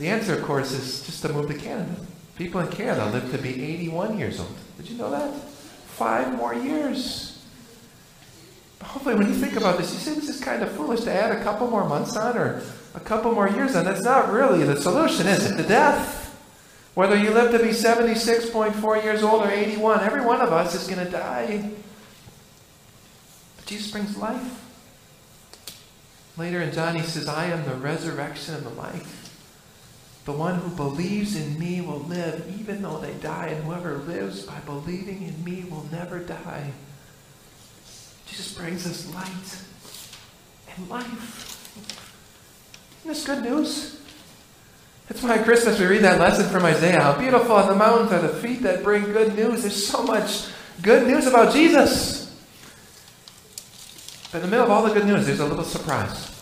The 0.00 0.08
answer, 0.08 0.34
of 0.34 0.42
course, 0.42 0.72
is 0.72 1.06
just 1.06 1.22
to 1.22 1.28
move 1.32 1.46
to 1.46 1.54
Canada. 1.54 1.94
People 2.34 2.60
in 2.60 2.68
Canada 2.68 3.08
live 3.10 3.30
to 3.30 3.38
be 3.38 3.62
81 3.62 4.18
years 4.18 4.40
old. 4.40 4.56
Did 4.76 4.90
you 4.90 4.98
know 4.98 5.10
that? 5.12 5.32
five 6.00 6.34
more 6.34 6.54
years. 6.54 7.44
Hopefully, 8.82 9.14
when 9.14 9.28
you 9.28 9.34
think 9.34 9.56
about 9.56 9.76
this, 9.76 9.92
you 9.92 9.98
say 9.98 10.14
this 10.14 10.30
is 10.30 10.40
kind 10.40 10.62
of 10.62 10.72
foolish 10.72 11.00
to 11.02 11.12
add 11.12 11.30
a 11.30 11.44
couple 11.44 11.68
more 11.68 11.86
months 11.86 12.16
on 12.16 12.38
or 12.38 12.62
a 12.94 13.00
couple 13.00 13.32
more 13.32 13.50
years 13.50 13.76
on. 13.76 13.84
That's 13.84 14.02
not 14.02 14.32
really 14.32 14.64
the 14.64 14.80
solution, 14.80 15.26
is 15.26 15.44
it? 15.44 15.58
The 15.58 15.62
death. 15.62 16.18
Whether 16.94 17.16
you 17.16 17.32
live 17.32 17.52
to 17.52 17.58
be 17.58 17.68
76.4 17.68 19.04
years 19.04 19.22
old 19.22 19.42
or 19.42 19.50
81, 19.50 20.00
every 20.00 20.24
one 20.24 20.40
of 20.40 20.54
us 20.54 20.74
is 20.74 20.88
going 20.88 21.04
to 21.04 21.12
die. 21.12 21.70
But 23.56 23.66
Jesus 23.66 23.90
brings 23.90 24.16
life. 24.16 24.64
Later 26.38 26.62
in 26.62 26.72
John, 26.72 26.96
he 26.96 27.02
says, 27.02 27.28
I 27.28 27.44
am 27.44 27.66
the 27.66 27.74
resurrection 27.74 28.54
and 28.54 28.64
the 28.64 28.70
life. 28.70 29.19
The 30.24 30.32
one 30.32 30.56
who 30.56 30.70
believes 30.70 31.34
in 31.34 31.58
me 31.58 31.80
will 31.80 32.00
live 32.00 32.54
even 32.60 32.82
though 32.82 32.98
they 32.98 33.14
die, 33.14 33.48
and 33.48 33.64
whoever 33.64 33.98
lives 33.98 34.42
by 34.42 34.58
believing 34.60 35.22
in 35.22 35.42
me 35.42 35.64
will 35.68 35.86
never 35.90 36.18
die. 36.18 36.72
Jesus 38.26 38.54
brings 38.54 38.86
us 38.86 39.12
light 39.14 40.76
and 40.76 40.88
life. 40.88 41.56
Isn't 43.00 43.08
this 43.08 43.26
good 43.26 43.42
news? 43.42 44.00
That's 45.08 45.22
why 45.22 45.38
Christmas 45.38 45.80
we 45.80 45.86
read 45.86 46.02
that 46.02 46.20
lesson 46.20 46.48
from 46.50 46.64
Isaiah. 46.64 47.00
How 47.00 47.18
beautiful 47.18 47.56
on 47.56 47.66
the 47.68 47.74
mountains 47.74 48.12
are 48.12 48.20
the 48.20 48.28
feet 48.28 48.62
that 48.62 48.84
bring 48.84 49.04
good 49.04 49.34
news. 49.34 49.62
There's 49.62 49.86
so 49.86 50.04
much 50.04 50.46
good 50.82 51.06
news 51.06 51.26
about 51.26 51.52
Jesus. 51.52 52.20
But 54.30 54.38
in 54.38 54.42
the 54.42 54.48
middle 54.48 54.66
of 54.66 54.70
all 54.70 54.84
the 54.84 54.94
good 54.94 55.06
news, 55.06 55.26
there's 55.26 55.40
a 55.40 55.46
little 55.46 55.64
surprise. 55.64 56.39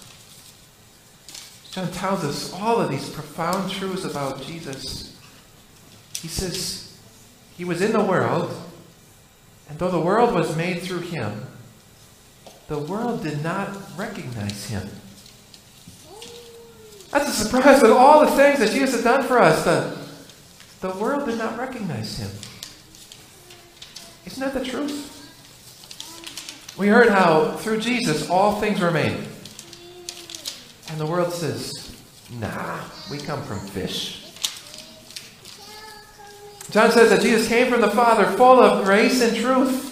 John 1.70 1.90
tells 1.92 2.24
us 2.24 2.52
all 2.52 2.80
of 2.80 2.90
these 2.90 3.10
profound 3.10 3.70
truths 3.70 4.04
about 4.04 4.42
Jesus. 4.42 5.16
He 6.14 6.28
says, 6.28 6.98
He 7.56 7.64
was 7.64 7.82
in 7.82 7.92
the 7.92 8.02
world, 8.02 8.54
and 9.68 9.78
though 9.78 9.90
the 9.90 10.00
world 10.00 10.34
was 10.34 10.56
made 10.56 10.82
through 10.82 11.00
Him, 11.00 11.46
the 12.68 12.78
world 12.78 13.22
did 13.22 13.42
not 13.42 13.68
recognize 13.96 14.66
Him. 14.66 14.88
That's 17.10 17.28
a 17.28 17.44
surprise 17.44 17.80
with 17.80 17.90
all 17.90 18.20
the 18.20 18.32
things 18.32 18.58
that 18.58 18.70
Jesus 18.70 18.96
has 18.96 19.04
done 19.04 19.22
for 19.22 19.38
us. 19.38 19.64
The, 19.64 19.96
the 20.80 20.96
world 20.98 21.26
did 21.26 21.38
not 21.38 21.58
recognize 21.58 22.18
him. 22.18 22.30
Isn't 24.26 24.40
that 24.40 24.52
the 24.52 24.64
truth? 24.64 25.14
We 26.78 26.88
heard 26.88 27.08
how 27.08 27.52
through 27.56 27.80
Jesus 27.80 28.28
all 28.28 28.60
things 28.60 28.80
were 28.80 28.90
made. 28.90 29.16
And 30.90 31.00
the 31.00 31.06
world 31.06 31.32
says, 31.32 31.94
nah, 32.40 32.80
we 33.10 33.18
come 33.18 33.42
from 33.42 33.60
fish. 33.60 34.32
John 36.70 36.90
says 36.90 37.10
that 37.10 37.22
Jesus 37.22 37.48
came 37.48 37.70
from 37.70 37.80
the 37.80 37.90
Father 37.90 38.24
full 38.36 38.60
of 38.60 38.84
grace 38.84 39.22
and 39.22 39.36
truth. 39.36 39.86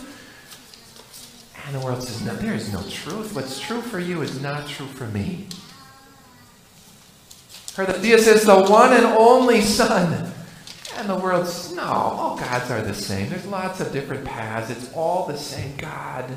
And 1.66 1.74
the 1.74 1.80
world 1.80 2.02
says, 2.02 2.22
no, 2.22 2.34
there 2.36 2.54
is 2.54 2.72
no 2.72 2.82
truth. 2.88 3.34
What's 3.34 3.58
true 3.58 3.80
for 3.80 3.98
you 3.98 4.22
is 4.22 4.40
not 4.40 4.68
true 4.68 4.86
for 4.86 5.06
me. 5.08 5.48
Heard 7.74 7.88
that 7.88 8.02
Jesus 8.02 8.26
is 8.26 8.44
the 8.44 8.64
one 8.64 8.92
and 8.92 9.04
only 9.04 9.60
Son. 9.60 10.32
And 10.96 11.10
the 11.10 11.16
world 11.16 11.46
says, 11.46 11.74
no, 11.74 11.82
all 11.82 12.38
gods 12.38 12.70
are 12.70 12.80
the 12.80 12.94
same. 12.94 13.28
There's 13.28 13.46
lots 13.46 13.80
of 13.80 13.92
different 13.92 14.24
paths. 14.24 14.70
It's 14.70 14.90
all 14.94 15.26
the 15.26 15.36
same 15.36 15.76
God. 15.76 16.30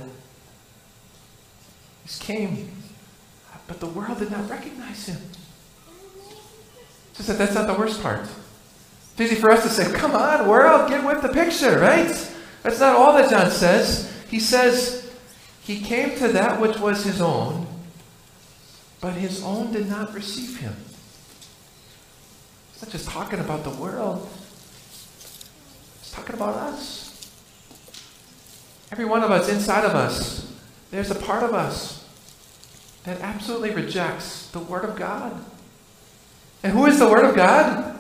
He 2.05 2.19
came, 2.19 2.71
but 3.69 3.79
the 3.79 3.85
world 3.85 4.17
did 4.17 4.31
not 4.31 4.49
recognize 4.49 5.05
him. 5.05 5.21
Just 7.13 7.27
that 7.29 7.38
that's 7.38 7.53
not 7.53 7.67
the 7.67 7.75
worst 7.75 8.01
part. 8.01 8.27
It's 9.11 9.21
easy 9.21 9.35
for 9.35 9.51
us 9.51 9.61
to 9.61 9.69
say, 9.69 9.93
come 9.93 10.15
on, 10.15 10.47
world, 10.47 10.89
get 10.89 11.05
with 11.05 11.21
the 11.21 11.29
picture, 11.29 11.77
right? 11.77 12.07
That's 12.63 12.79
not 12.79 12.95
all 12.95 13.13
that 13.13 13.29
John 13.29 13.51
says. 13.51 14.11
He 14.27 14.39
says, 14.39 15.13
he 15.61 15.81
came 15.81 16.17
to 16.17 16.29
that 16.29 16.59
which 16.59 16.79
was 16.79 17.03
his 17.03 17.21
own, 17.21 17.67
but 19.01 19.13
his 19.13 19.44
own 19.44 19.72
did 19.72 19.87
not 19.87 20.15
receive 20.15 20.59
him. 20.59 20.75
It's 22.74 22.81
not 22.81 22.91
just 22.91 23.07
talking 23.07 23.39
about 23.39 23.63
the 23.63 23.70
world. 23.70 24.27
It's 26.00 26.11
talking 26.11 26.33
about 26.33 26.55
us. 26.55 27.31
Every 28.91 29.05
one 29.05 29.22
of 29.22 29.29
us, 29.29 29.48
inside 29.48 29.85
of 29.85 29.94
us, 29.94 30.51
there's 30.89 31.11
a 31.11 31.15
part 31.15 31.44
of 31.44 31.53
us 31.53 31.99
that 33.09 33.22
absolutely 33.22 33.72
rejects 33.72 34.51
the 34.51 34.59
Word 34.59 34.85
of 34.85 34.95
God. 34.95 35.33
And 36.61 36.74
who 36.74 36.85
is 36.85 37.00
the 37.00 37.09
Word 37.09 37.25
of 37.25 37.35
God? 37.35 38.00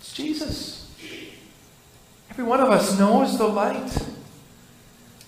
It's 0.00 0.12
Jesus. 0.12 0.92
Every 2.30 2.44
one 2.44 2.60
of 2.60 2.68
us 2.68 2.98
knows 2.98 3.38
the 3.38 3.46
light. 3.46 3.90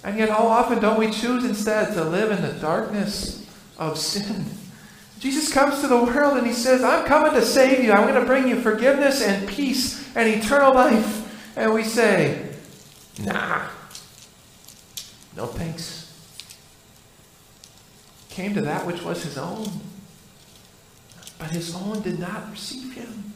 And 0.05 0.19
yet, 0.19 0.29
how 0.29 0.47
often 0.47 0.81
don't 0.81 0.99
we 0.99 1.11
choose 1.11 1.47
instead 1.47 1.95
to 1.95 2.05
live 2.05 2.31
in 2.31 2.43
the 2.43 2.61
darkness 2.61 3.49
of 3.79 3.97
sin? 3.97 4.45
Jesus 5.19 5.51
comes 5.51 5.81
to 5.81 5.87
the 5.87 6.05
world 6.05 6.37
and 6.37 6.47
he 6.47 6.53
says, 6.53 6.85
I'm 6.85 7.07
coming 7.07 7.33
to 7.33 7.43
save 7.43 7.83
you. 7.83 7.93
I'm 7.93 8.07
going 8.07 8.21
to 8.21 8.27
bring 8.27 8.49
you 8.49 8.61
forgiveness 8.61 9.23
and 9.23 9.49
peace 9.49 10.15
and 10.15 10.29
eternal 10.29 10.75
life. 10.75 11.57
And 11.57 11.73
we 11.73 11.85
say, 11.85 12.51
nah, 13.19 13.63
no 15.35 15.47
thanks. 15.47 16.00
Came 18.31 18.55
to 18.55 18.61
that 18.63 18.87
which 18.87 19.03
was 19.03 19.23
his 19.23 19.37
own, 19.37 19.69
but 21.39 21.51
his 21.51 21.75
own 21.75 22.03
did 22.03 22.19
not 22.19 22.51
receive 22.51 22.95
him. 22.95 23.35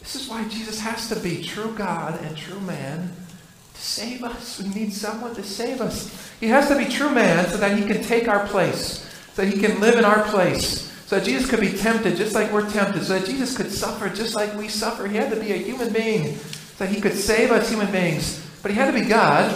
This 0.00 0.16
is 0.16 0.28
why 0.28 0.46
Jesus 0.48 0.80
has 0.80 1.08
to 1.08 1.16
be 1.20 1.42
true 1.42 1.72
God 1.76 2.20
and 2.22 2.36
true 2.36 2.60
man 2.60 3.12
to 3.72 3.80
save 3.80 4.22
us. 4.22 4.60
We 4.60 4.68
need 4.68 4.92
someone 4.92 5.34
to 5.34 5.42
save 5.42 5.80
us. 5.80 6.32
He 6.40 6.48
has 6.48 6.68
to 6.68 6.76
be 6.76 6.86
true 6.86 7.10
man 7.10 7.48
so 7.48 7.56
that 7.56 7.78
he 7.78 7.86
can 7.86 8.02
take 8.02 8.28
our 8.28 8.46
place 8.46 9.04
so 9.34 9.44
he 9.44 9.58
can 9.58 9.80
live 9.80 9.98
in 9.98 10.04
our 10.04 10.22
place. 10.24 10.92
So 11.06 11.18
that 11.18 11.24
Jesus 11.24 11.50
could 11.50 11.60
be 11.60 11.72
tempted 11.72 12.16
just 12.16 12.34
like 12.34 12.52
we're 12.52 12.68
tempted. 12.70 13.04
So 13.04 13.18
that 13.18 13.26
Jesus 13.26 13.56
could 13.56 13.70
suffer 13.70 14.08
just 14.08 14.34
like 14.34 14.54
we 14.54 14.68
suffer. 14.68 15.08
He 15.08 15.16
had 15.16 15.30
to 15.30 15.40
be 15.40 15.52
a 15.52 15.56
human 15.56 15.92
being. 15.92 16.36
So 16.76 16.86
he 16.86 17.00
could 17.00 17.14
save 17.14 17.50
us 17.50 17.68
human 17.68 17.90
beings. 17.90 18.48
But 18.62 18.70
he 18.70 18.76
had 18.76 18.94
to 18.94 18.98
be 18.98 19.06
God. 19.06 19.52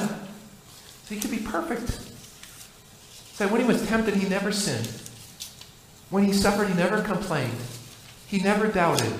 So 1.04 1.14
he 1.14 1.20
could 1.20 1.30
be 1.30 1.38
perfect. 1.38 2.07
So 3.38 3.46
when 3.46 3.60
he 3.60 3.66
was 3.68 3.86
tempted, 3.86 4.16
he 4.16 4.28
never 4.28 4.50
sinned. 4.50 4.90
When 6.10 6.24
he 6.24 6.32
suffered, 6.32 6.66
he 6.66 6.74
never 6.74 7.02
complained. 7.02 7.56
He 8.26 8.40
never 8.40 8.66
doubted. 8.66 9.12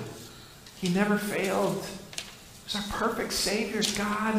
He 0.81 0.89
never 0.89 1.17
failed. 1.17 1.85
He 1.85 2.65
was 2.65 2.75
our 2.75 2.99
perfect 2.99 3.33
Savior, 3.33 3.81
God 3.97 4.35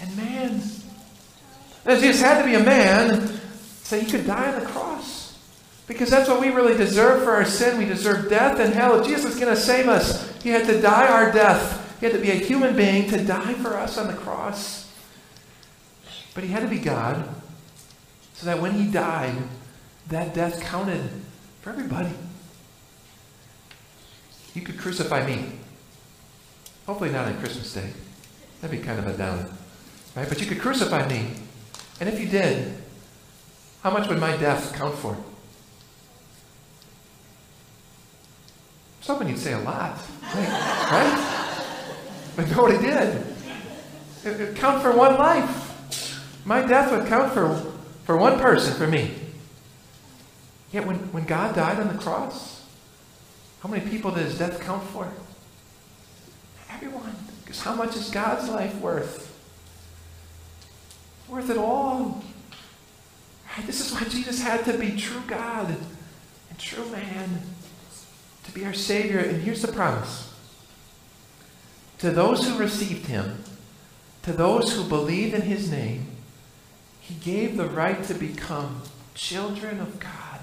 and 0.00 0.16
man. 0.16 0.62
And 1.84 2.00
Jesus 2.00 2.22
had 2.22 2.40
to 2.40 2.44
be 2.44 2.54
a 2.54 2.62
man 2.62 3.40
so 3.82 3.98
he 3.98 4.08
could 4.08 4.28
die 4.28 4.54
on 4.54 4.60
the 4.60 4.66
cross. 4.66 5.36
Because 5.88 6.08
that's 6.08 6.28
what 6.28 6.40
we 6.40 6.50
really 6.50 6.76
deserve 6.76 7.24
for 7.24 7.32
our 7.32 7.44
sin. 7.44 7.78
We 7.78 7.84
deserve 7.84 8.30
death 8.30 8.60
and 8.60 8.72
hell. 8.72 9.00
If 9.00 9.08
Jesus 9.08 9.24
was 9.24 9.40
going 9.40 9.52
to 9.52 9.60
save 9.60 9.88
us, 9.88 10.40
he 10.40 10.50
had 10.50 10.68
to 10.68 10.80
die 10.80 11.08
our 11.08 11.32
death. 11.32 11.98
He 11.98 12.06
had 12.06 12.14
to 12.14 12.22
be 12.22 12.30
a 12.30 12.36
human 12.36 12.76
being 12.76 13.10
to 13.10 13.24
die 13.24 13.54
for 13.54 13.74
us 13.74 13.98
on 13.98 14.06
the 14.06 14.12
cross. 14.12 14.88
But 16.32 16.44
he 16.44 16.50
had 16.50 16.62
to 16.62 16.68
be 16.68 16.78
God 16.78 17.28
so 18.36 18.46
that 18.46 18.60
when 18.60 18.72
he 18.72 18.86
died, 18.90 19.34
that 20.08 20.34
death 20.34 20.60
counted 20.60 21.08
for 21.62 21.70
everybody. 21.70 22.12
You 24.54 24.62
could 24.62 24.78
crucify 24.78 25.26
me. 25.26 25.52
Hopefully 26.86 27.10
not 27.10 27.26
on 27.26 27.38
Christmas 27.38 27.72
Day. 27.74 27.90
That'd 28.60 28.78
be 28.78 28.84
kind 28.84 28.98
of 28.98 29.06
a 29.06 29.16
down. 29.16 29.50
Right? 30.14 30.28
But 30.28 30.40
you 30.40 30.46
could 30.46 30.60
crucify 30.60 31.08
me. 31.08 31.30
And 32.00 32.08
if 32.08 32.20
you 32.20 32.28
did, 32.28 32.74
how 33.82 33.90
much 33.90 34.08
would 34.08 34.18
my 34.18 34.36
death 34.36 34.74
count 34.74 34.94
for? 34.96 35.16
hoping 39.06 39.28
you'd 39.28 39.38
say 39.38 39.52
a 39.52 39.60
lot, 39.60 39.96
right? 40.34 41.52
But 42.34 42.50
nobody 42.50 42.78
did. 42.78 43.24
It 44.24 44.38
would 44.38 44.56
count 44.56 44.82
for 44.82 44.90
one 44.92 45.14
life. 45.14 46.42
My 46.44 46.62
death 46.66 46.90
would 46.90 47.06
count 47.06 47.32
for, 47.32 47.72
for 48.06 48.16
one 48.16 48.38
person, 48.38 48.72
for 48.74 48.86
me. 48.86 49.10
Yet 50.72 50.86
when, 50.86 50.96
when 51.12 51.24
God 51.24 51.56
died 51.56 51.80
on 51.80 51.88
the 51.88 52.00
cross, 52.00 52.64
how 53.60 53.68
many 53.68 53.88
people 53.88 54.12
did 54.12 54.26
his 54.26 54.38
death 54.38 54.60
count 54.60 54.84
for? 54.84 55.12
Everyone. 56.70 57.16
Because 57.42 57.60
how 57.60 57.74
much 57.74 57.96
is 57.96 58.10
God's 58.10 58.48
life 58.48 58.76
worth? 58.76 59.36
Worth 61.28 61.50
it 61.50 61.58
all. 61.58 62.22
Right? 63.56 63.66
This 63.66 63.84
is 63.84 63.92
why 63.92 64.06
Jesus 64.08 64.40
had 64.40 64.64
to 64.66 64.78
be 64.78 64.96
true 64.96 65.22
God 65.26 65.68
and 65.68 66.58
true 66.58 66.86
man 66.90 67.42
to 68.44 68.52
be 68.52 68.64
our 68.64 68.72
Savior. 68.72 69.18
And 69.18 69.42
here's 69.42 69.62
the 69.62 69.72
promise 69.72 70.32
to 71.98 72.10
those 72.10 72.46
who 72.46 72.56
received 72.58 73.06
him, 73.06 73.42
to 74.22 74.32
those 74.32 74.74
who 74.76 74.84
believed 74.84 75.34
in 75.34 75.42
his 75.42 75.70
name, 75.70 76.15
he 77.06 77.14
gave 77.14 77.56
the 77.56 77.66
right 77.66 78.02
to 78.04 78.14
become 78.14 78.82
children 79.14 79.80
of 79.80 80.00
God. 80.00 80.40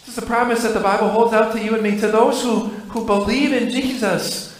This 0.00 0.08
is 0.08 0.16
the 0.16 0.26
promise 0.26 0.62
that 0.62 0.74
the 0.74 0.80
Bible 0.80 1.08
holds 1.08 1.32
out 1.32 1.52
to 1.52 1.62
you 1.62 1.74
and 1.74 1.82
me. 1.82 1.98
To 2.00 2.08
those 2.08 2.42
who, 2.42 2.66
who 2.66 3.06
believe 3.06 3.52
in 3.52 3.70
Jesus, 3.70 4.56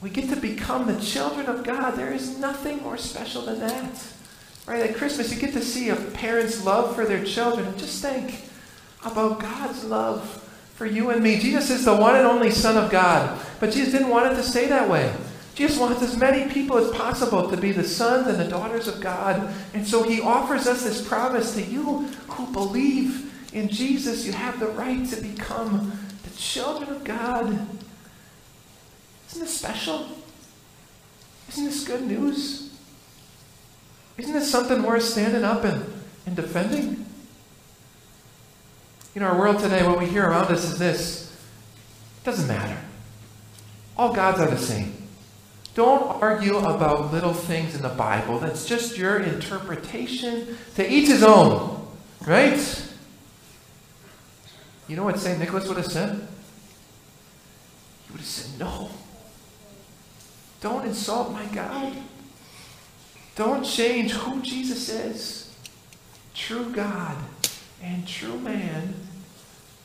We 0.00 0.10
get 0.10 0.28
to 0.30 0.36
become 0.36 0.86
the 0.86 1.00
children 1.00 1.46
of 1.46 1.64
God. 1.64 1.92
There 1.92 2.12
is 2.12 2.38
nothing 2.38 2.82
more 2.82 2.98
special 2.98 3.42
than 3.42 3.60
that. 3.60 4.06
Right? 4.66 4.90
At 4.90 4.96
Christmas, 4.96 5.32
you 5.32 5.40
get 5.40 5.52
to 5.54 5.62
see 5.62 5.88
a 5.88 5.96
parent's 5.96 6.64
love 6.64 6.94
for 6.94 7.04
their 7.04 7.24
children. 7.24 7.66
And 7.66 7.78
just 7.78 8.02
think 8.02 8.42
about 9.04 9.40
God's 9.40 9.84
love 9.84 10.42
for 10.74 10.86
you 10.86 11.10
and 11.10 11.22
me. 11.22 11.38
Jesus 11.38 11.70
is 11.70 11.84
the 11.86 11.96
one 11.96 12.16
and 12.16 12.26
only 12.26 12.50
Son 12.50 12.76
of 12.76 12.90
God. 12.90 13.40
But 13.58 13.70
Jesus 13.72 13.92
didn't 13.92 14.10
want 14.10 14.32
it 14.32 14.36
to 14.36 14.42
stay 14.42 14.66
that 14.66 14.88
way. 14.88 15.14
Jesus 15.56 15.78
wants 15.78 16.02
as 16.02 16.18
many 16.18 16.52
people 16.52 16.76
as 16.76 16.90
possible 16.90 17.50
to 17.50 17.56
be 17.56 17.72
the 17.72 17.82
sons 17.82 18.26
and 18.26 18.38
the 18.38 18.44
daughters 18.44 18.86
of 18.86 19.00
God. 19.00 19.54
And 19.72 19.86
so 19.86 20.02
he 20.02 20.20
offers 20.20 20.66
us 20.66 20.84
this 20.84 21.06
promise 21.06 21.54
to 21.54 21.62
you 21.62 22.02
who 22.28 22.52
believe 22.52 23.32
in 23.54 23.70
Jesus, 23.70 24.26
you 24.26 24.32
have 24.32 24.60
the 24.60 24.66
right 24.66 25.08
to 25.08 25.16
become 25.16 25.98
the 26.24 26.36
children 26.36 26.90
of 26.90 27.04
God. 27.04 27.46
Isn't 29.30 29.40
this 29.40 29.58
special? 29.58 30.06
Isn't 31.48 31.64
this 31.64 31.84
good 31.84 32.06
news? 32.06 32.76
Isn't 34.18 34.34
this 34.34 34.50
something 34.50 34.82
worth 34.82 35.04
standing 35.04 35.42
up 35.42 35.64
and, 35.64 35.90
and 36.26 36.36
defending? 36.36 37.06
In 39.14 39.22
our 39.22 39.38
world 39.38 39.58
today, 39.60 39.86
what 39.86 39.98
we 39.98 40.04
hear 40.04 40.28
around 40.28 40.52
us 40.52 40.64
is 40.64 40.78
this 40.78 41.34
it 42.20 42.24
doesn't 42.24 42.46
matter. 42.46 42.78
All 43.96 44.12
gods 44.12 44.38
are 44.38 44.50
the 44.50 44.58
same. 44.58 44.95
Don't 45.76 46.22
argue 46.22 46.56
about 46.56 47.12
little 47.12 47.34
things 47.34 47.74
in 47.74 47.82
the 47.82 47.90
Bible. 47.90 48.38
That's 48.38 48.64
just 48.64 48.96
your 48.96 49.18
interpretation. 49.18 50.56
To 50.76 50.90
each 50.90 51.08
his 51.08 51.22
own. 51.22 51.86
Right? 52.26 52.82
You 54.88 54.96
know 54.96 55.04
what 55.04 55.18
St. 55.18 55.38
Nicholas 55.38 55.68
would 55.68 55.76
have 55.76 55.92
said? 55.92 56.26
He 58.06 58.12
would 58.12 58.22
have 58.22 58.26
said, 58.26 58.58
No. 58.58 58.88
Don't 60.62 60.86
insult 60.86 61.30
my 61.30 61.44
God. 61.44 61.94
Don't 63.34 63.62
change 63.62 64.12
who 64.12 64.40
Jesus 64.40 64.88
is. 64.88 65.54
True 66.34 66.70
God 66.72 67.18
and 67.82 68.08
true 68.08 68.38
man, 68.38 68.94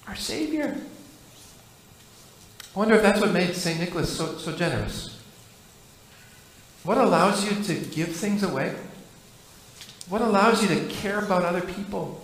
our 0.08 0.16
Savior. 0.16 0.78
I 2.74 2.80
wonder 2.80 2.96
if 2.96 3.02
that's 3.02 3.20
what 3.20 3.34
made 3.34 3.54
St. 3.54 3.78
Nicholas 3.78 4.16
so, 4.16 4.38
so 4.38 4.56
generous. 4.56 5.21
What 6.84 6.98
allows 6.98 7.46
you 7.46 7.64
to 7.64 7.86
give 7.90 8.16
things 8.16 8.44
away? 8.44 8.76
What 10.10 10.22
allows 10.22 10.62
you 10.62 10.68
to 10.70 10.88
care 10.88 11.20
about 11.20 11.46
other 11.46 11.62
people? 11.62 12.22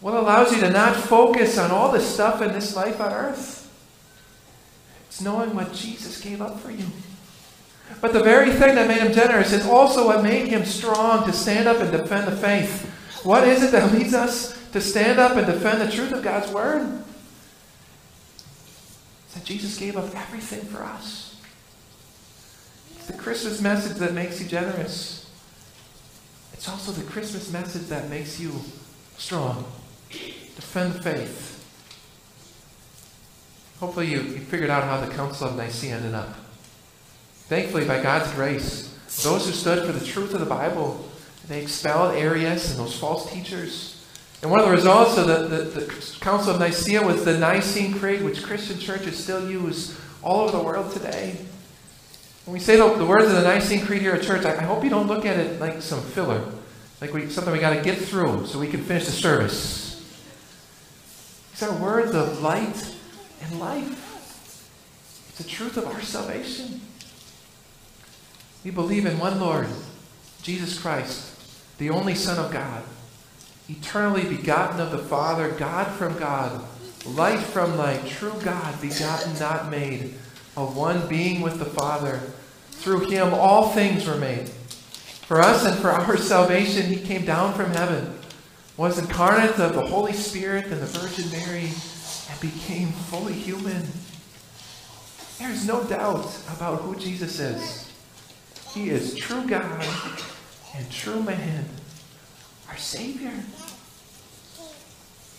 What 0.00 0.14
allows 0.14 0.52
you 0.52 0.60
to 0.60 0.70
not 0.70 0.96
focus 0.96 1.58
on 1.58 1.70
all 1.70 1.90
the 1.90 2.00
stuff 2.00 2.40
in 2.40 2.52
this 2.52 2.76
life 2.76 3.00
on 3.00 3.12
earth? 3.12 3.58
It's 5.08 5.20
knowing 5.20 5.54
what 5.54 5.72
Jesus 5.72 6.20
gave 6.20 6.40
up 6.40 6.60
for 6.60 6.70
you. 6.70 6.84
But 8.00 8.12
the 8.12 8.22
very 8.22 8.52
thing 8.52 8.74
that 8.76 8.86
made 8.86 8.98
him 8.98 9.12
generous 9.12 9.52
is 9.52 9.66
also 9.66 10.06
what 10.06 10.22
made 10.22 10.48
him 10.48 10.64
strong 10.64 11.26
to 11.26 11.32
stand 11.32 11.66
up 11.66 11.78
and 11.78 11.90
defend 11.90 12.28
the 12.28 12.36
faith. 12.36 12.84
What 13.24 13.48
is 13.48 13.62
it 13.62 13.72
that 13.72 13.92
leads 13.92 14.14
us 14.14 14.56
to 14.72 14.80
stand 14.80 15.18
up 15.18 15.36
and 15.36 15.46
defend 15.46 15.80
the 15.80 15.90
truth 15.90 16.12
of 16.12 16.22
God's 16.22 16.52
word? 16.52 17.02
It's 19.24 19.34
that 19.34 19.44
Jesus 19.44 19.76
gave 19.78 19.96
up 19.96 20.14
everything 20.14 20.60
for 20.60 20.84
us. 20.84 21.27
The 23.08 23.14
Christmas 23.14 23.60
message 23.62 23.96
that 23.96 24.12
makes 24.12 24.40
you 24.40 24.46
generous. 24.46 25.30
It's 26.52 26.68
also 26.68 26.92
the 26.92 27.10
Christmas 27.10 27.50
message 27.50 27.88
that 27.88 28.10
makes 28.10 28.38
you 28.38 28.52
strong. 29.16 29.64
Defend 30.10 30.92
the 30.92 31.02
faith. 31.02 31.54
Hopefully, 33.80 34.08
you, 34.08 34.20
you 34.20 34.40
figured 34.40 34.68
out 34.68 34.84
how 34.84 35.00
the 35.00 35.12
Council 35.14 35.48
of 35.48 35.56
Nicaea 35.56 35.96
ended 35.96 36.14
up. 36.14 36.34
Thankfully, 37.48 37.86
by 37.86 38.02
God's 38.02 38.30
grace, 38.34 38.94
those 39.22 39.46
who 39.46 39.52
stood 39.52 39.86
for 39.86 39.92
the 39.92 40.04
truth 40.04 40.34
of 40.34 40.40
the 40.40 40.46
Bible, 40.46 41.08
they 41.48 41.62
expelled 41.62 42.14
Arius 42.14 42.70
and 42.70 42.78
those 42.78 42.98
false 42.98 43.32
teachers. 43.32 44.04
And 44.42 44.50
one 44.50 44.60
of 44.60 44.66
the 44.66 44.72
results 44.72 45.16
of 45.16 45.26
the, 45.26 45.48
the, 45.48 45.80
the 45.80 46.16
Council 46.20 46.52
of 46.52 46.60
Nicaea 46.60 47.02
was 47.02 47.24
the 47.24 47.38
Nicene 47.38 47.98
Creed, 47.98 48.22
which 48.22 48.42
Christian 48.42 48.78
churches 48.78 49.16
still 49.16 49.48
use 49.48 49.98
all 50.22 50.42
over 50.42 50.58
the 50.58 50.62
world 50.62 50.92
today. 50.92 51.38
When 52.48 52.54
we 52.54 52.60
say 52.60 52.76
the, 52.76 52.94
the 52.94 53.04
words 53.04 53.26
of 53.26 53.32
the 53.32 53.42
Nicene 53.42 53.84
Creed 53.84 54.00
here 54.00 54.14
at 54.14 54.22
church, 54.22 54.46
I, 54.46 54.56
I 54.56 54.62
hope 54.62 54.82
you 54.82 54.88
don't 54.88 55.06
look 55.06 55.26
at 55.26 55.38
it 55.38 55.60
like 55.60 55.82
some 55.82 56.00
filler, 56.00 56.42
like 56.98 57.12
we, 57.12 57.28
something 57.28 57.52
we 57.52 57.58
got 57.58 57.76
to 57.76 57.82
get 57.82 57.98
through 57.98 58.46
so 58.46 58.58
we 58.58 58.68
can 58.68 58.82
finish 58.82 59.04
the 59.04 59.12
service. 59.12 60.02
These 61.50 61.64
are 61.64 61.76
words 61.76 62.14
of 62.14 62.40
light 62.40 62.90
and 63.42 63.60
life. 63.60 64.64
It's 65.28 65.36
the 65.36 65.44
truth 65.44 65.76
of 65.76 65.88
our 65.88 66.00
salvation. 66.00 66.80
We 68.64 68.70
believe 68.70 69.04
in 69.04 69.18
one 69.18 69.38
Lord, 69.38 69.68
Jesus 70.40 70.80
Christ, 70.80 71.38
the 71.76 71.90
only 71.90 72.14
Son 72.14 72.42
of 72.42 72.50
God, 72.50 72.82
eternally 73.68 74.24
begotten 74.24 74.80
of 74.80 74.90
the 74.90 74.96
Father, 74.96 75.50
God 75.50 75.88
from 75.98 76.18
God, 76.18 76.64
light 77.04 77.40
from 77.40 77.76
light, 77.76 78.06
true 78.06 78.32
God, 78.42 78.80
begotten, 78.80 79.38
not 79.38 79.70
made, 79.70 80.14
of 80.58 80.76
one 80.76 81.06
being 81.06 81.40
with 81.40 81.58
the 81.58 81.64
Father. 81.64 82.20
Through 82.72 83.08
him 83.10 83.32
all 83.32 83.68
things 83.68 84.06
were 84.06 84.16
made. 84.16 84.48
For 84.48 85.40
us 85.40 85.64
and 85.64 85.78
for 85.78 85.90
our 85.90 86.16
salvation, 86.16 86.86
he 86.86 86.96
came 86.96 87.24
down 87.24 87.54
from 87.54 87.70
heaven, 87.70 88.18
was 88.76 88.98
incarnate 88.98 89.58
of 89.58 89.74
the 89.74 89.86
Holy 89.86 90.12
Spirit 90.12 90.66
and 90.66 90.80
the 90.80 90.86
Virgin 90.86 91.30
Mary, 91.30 91.70
and 92.30 92.40
became 92.40 92.88
fully 92.88 93.34
human. 93.34 93.86
There 95.38 95.50
is 95.50 95.66
no 95.66 95.84
doubt 95.84 96.26
about 96.56 96.80
who 96.80 96.96
Jesus 96.96 97.38
is. 97.38 97.92
He 98.74 98.90
is 98.90 99.14
true 99.14 99.46
God 99.46 99.84
and 100.74 100.90
true 100.90 101.22
man, 101.22 101.66
our 102.68 102.76
Savior. 102.76 103.32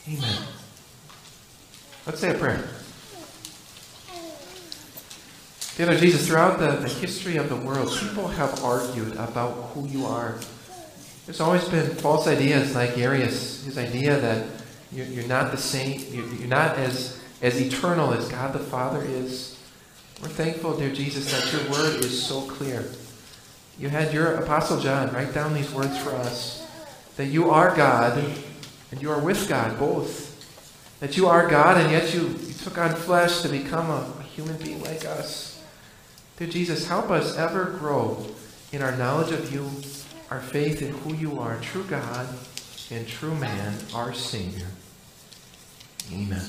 Amen. 0.08 0.44
Let's 2.06 2.20
say 2.20 2.34
a 2.34 2.38
prayer. 2.38 2.64
Dear 5.80 5.88
Lord 5.88 6.00
Jesus, 6.00 6.28
throughout 6.28 6.60
the, 6.60 6.72
the 6.72 6.90
history 6.90 7.38
of 7.38 7.48
the 7.48 7.56
world, 7.56 7.90
people 7.90 8.28
have 8.28 8.66
argued 8.66 9.14
about 9.14 9.52
who 9.72 9.88
you 9.88 10.06
are. 10.06 10.38
There's 11.26 11.40
always 11.40 11.64
been 11.70 11.90
false 11.92 12.28
ideas 12.28 12.76
like 12.76 12.98
Arius, 12.98 13.64
his 13.64 13.78
idea 13.78 14.20
that 14.20 14.46
you're, 14.92 15.06
you're 15.06 15.28
not 15.28 15.52
the 15.52 15.58
same, 15.58 16.04
you're, 16.12 16.28
you're 16.34 16.50
not 16.50 16.76
as, 16.78 17.22
as 17.42 17.62
eternal 17.62 18.14
as 18.14 18.28
God 18.28 18.52
the 18.52 18.60
Father 18.60 19.02
is. 19.04 19.58
We're 20.22 20.28
thankful, 20.28 20.76
dear 20.76 20.92
Jesus, 20.92 21.32
that 21.32 21.54
your 21.54 21.72
word 21.72 22.04
is 22.04 22.26
so 22.28 22.42
clear. 22.42 22.84
You 23.80 23.88
had 23.88 24.14
your 24.14 24.34
Apostle 24.34 24.82
John 24.82 25.14
write 25.14 25.34
down 25.34 25.54
these 25.54 25.72
words 25.72 25.98
for 26.00 26.10
us 26.10 26.70
that 27.16 27.28
you 27.28 27.52
are 27.52 27.74
God 27.74 28.22
and 28.92 29.02
you 29.02 29.12
are 29.12 29.22
with 29.22 29.48
God, 29.48 29.80
both. 29.80 30.28
That 31.00 31.16
you 31.16 31.28
are 31.28 31.48
God 31.48 31.78
and 31.78 31.90
yet 31.90 32.14
you, 32.14 32.28
you 32.28 32.54
took 32.66 32.78
on 32.78 32.94
flesh 32.96 33.44
to 33.44 33.48
become 33.48 33.90
a, 33.90 34.14
a 34.20 34.24
human 34.24 34.58
being 34.58 34.84
like 34.84 35.06
us. 35.06 35.49
Dear 36.40 36.48
Jesus, 36.48 36.88
help 36.88 37.10
us 37.10 37.38
ever 37.38 37.66
grow 37.66 38.26
in 38.72 38.82
our 38.82 38.96
knowledge 38.96 39.34
of 39.34 39.52
you, 39.52 39.70
our 40.32 40.40
faith 40.40 40.82
in 40.82 40.94
who 41.00 41.14
you 41.14 41.38
are, 41.38 41.60
true 41.60 41.84
God 41.84 42.30
and 42.90 43.06
true 43.06 43.36
man, 43.36 43.76
our 43.94 44.14
Savior. 44.14 44.68
Amen. 46.14 46.46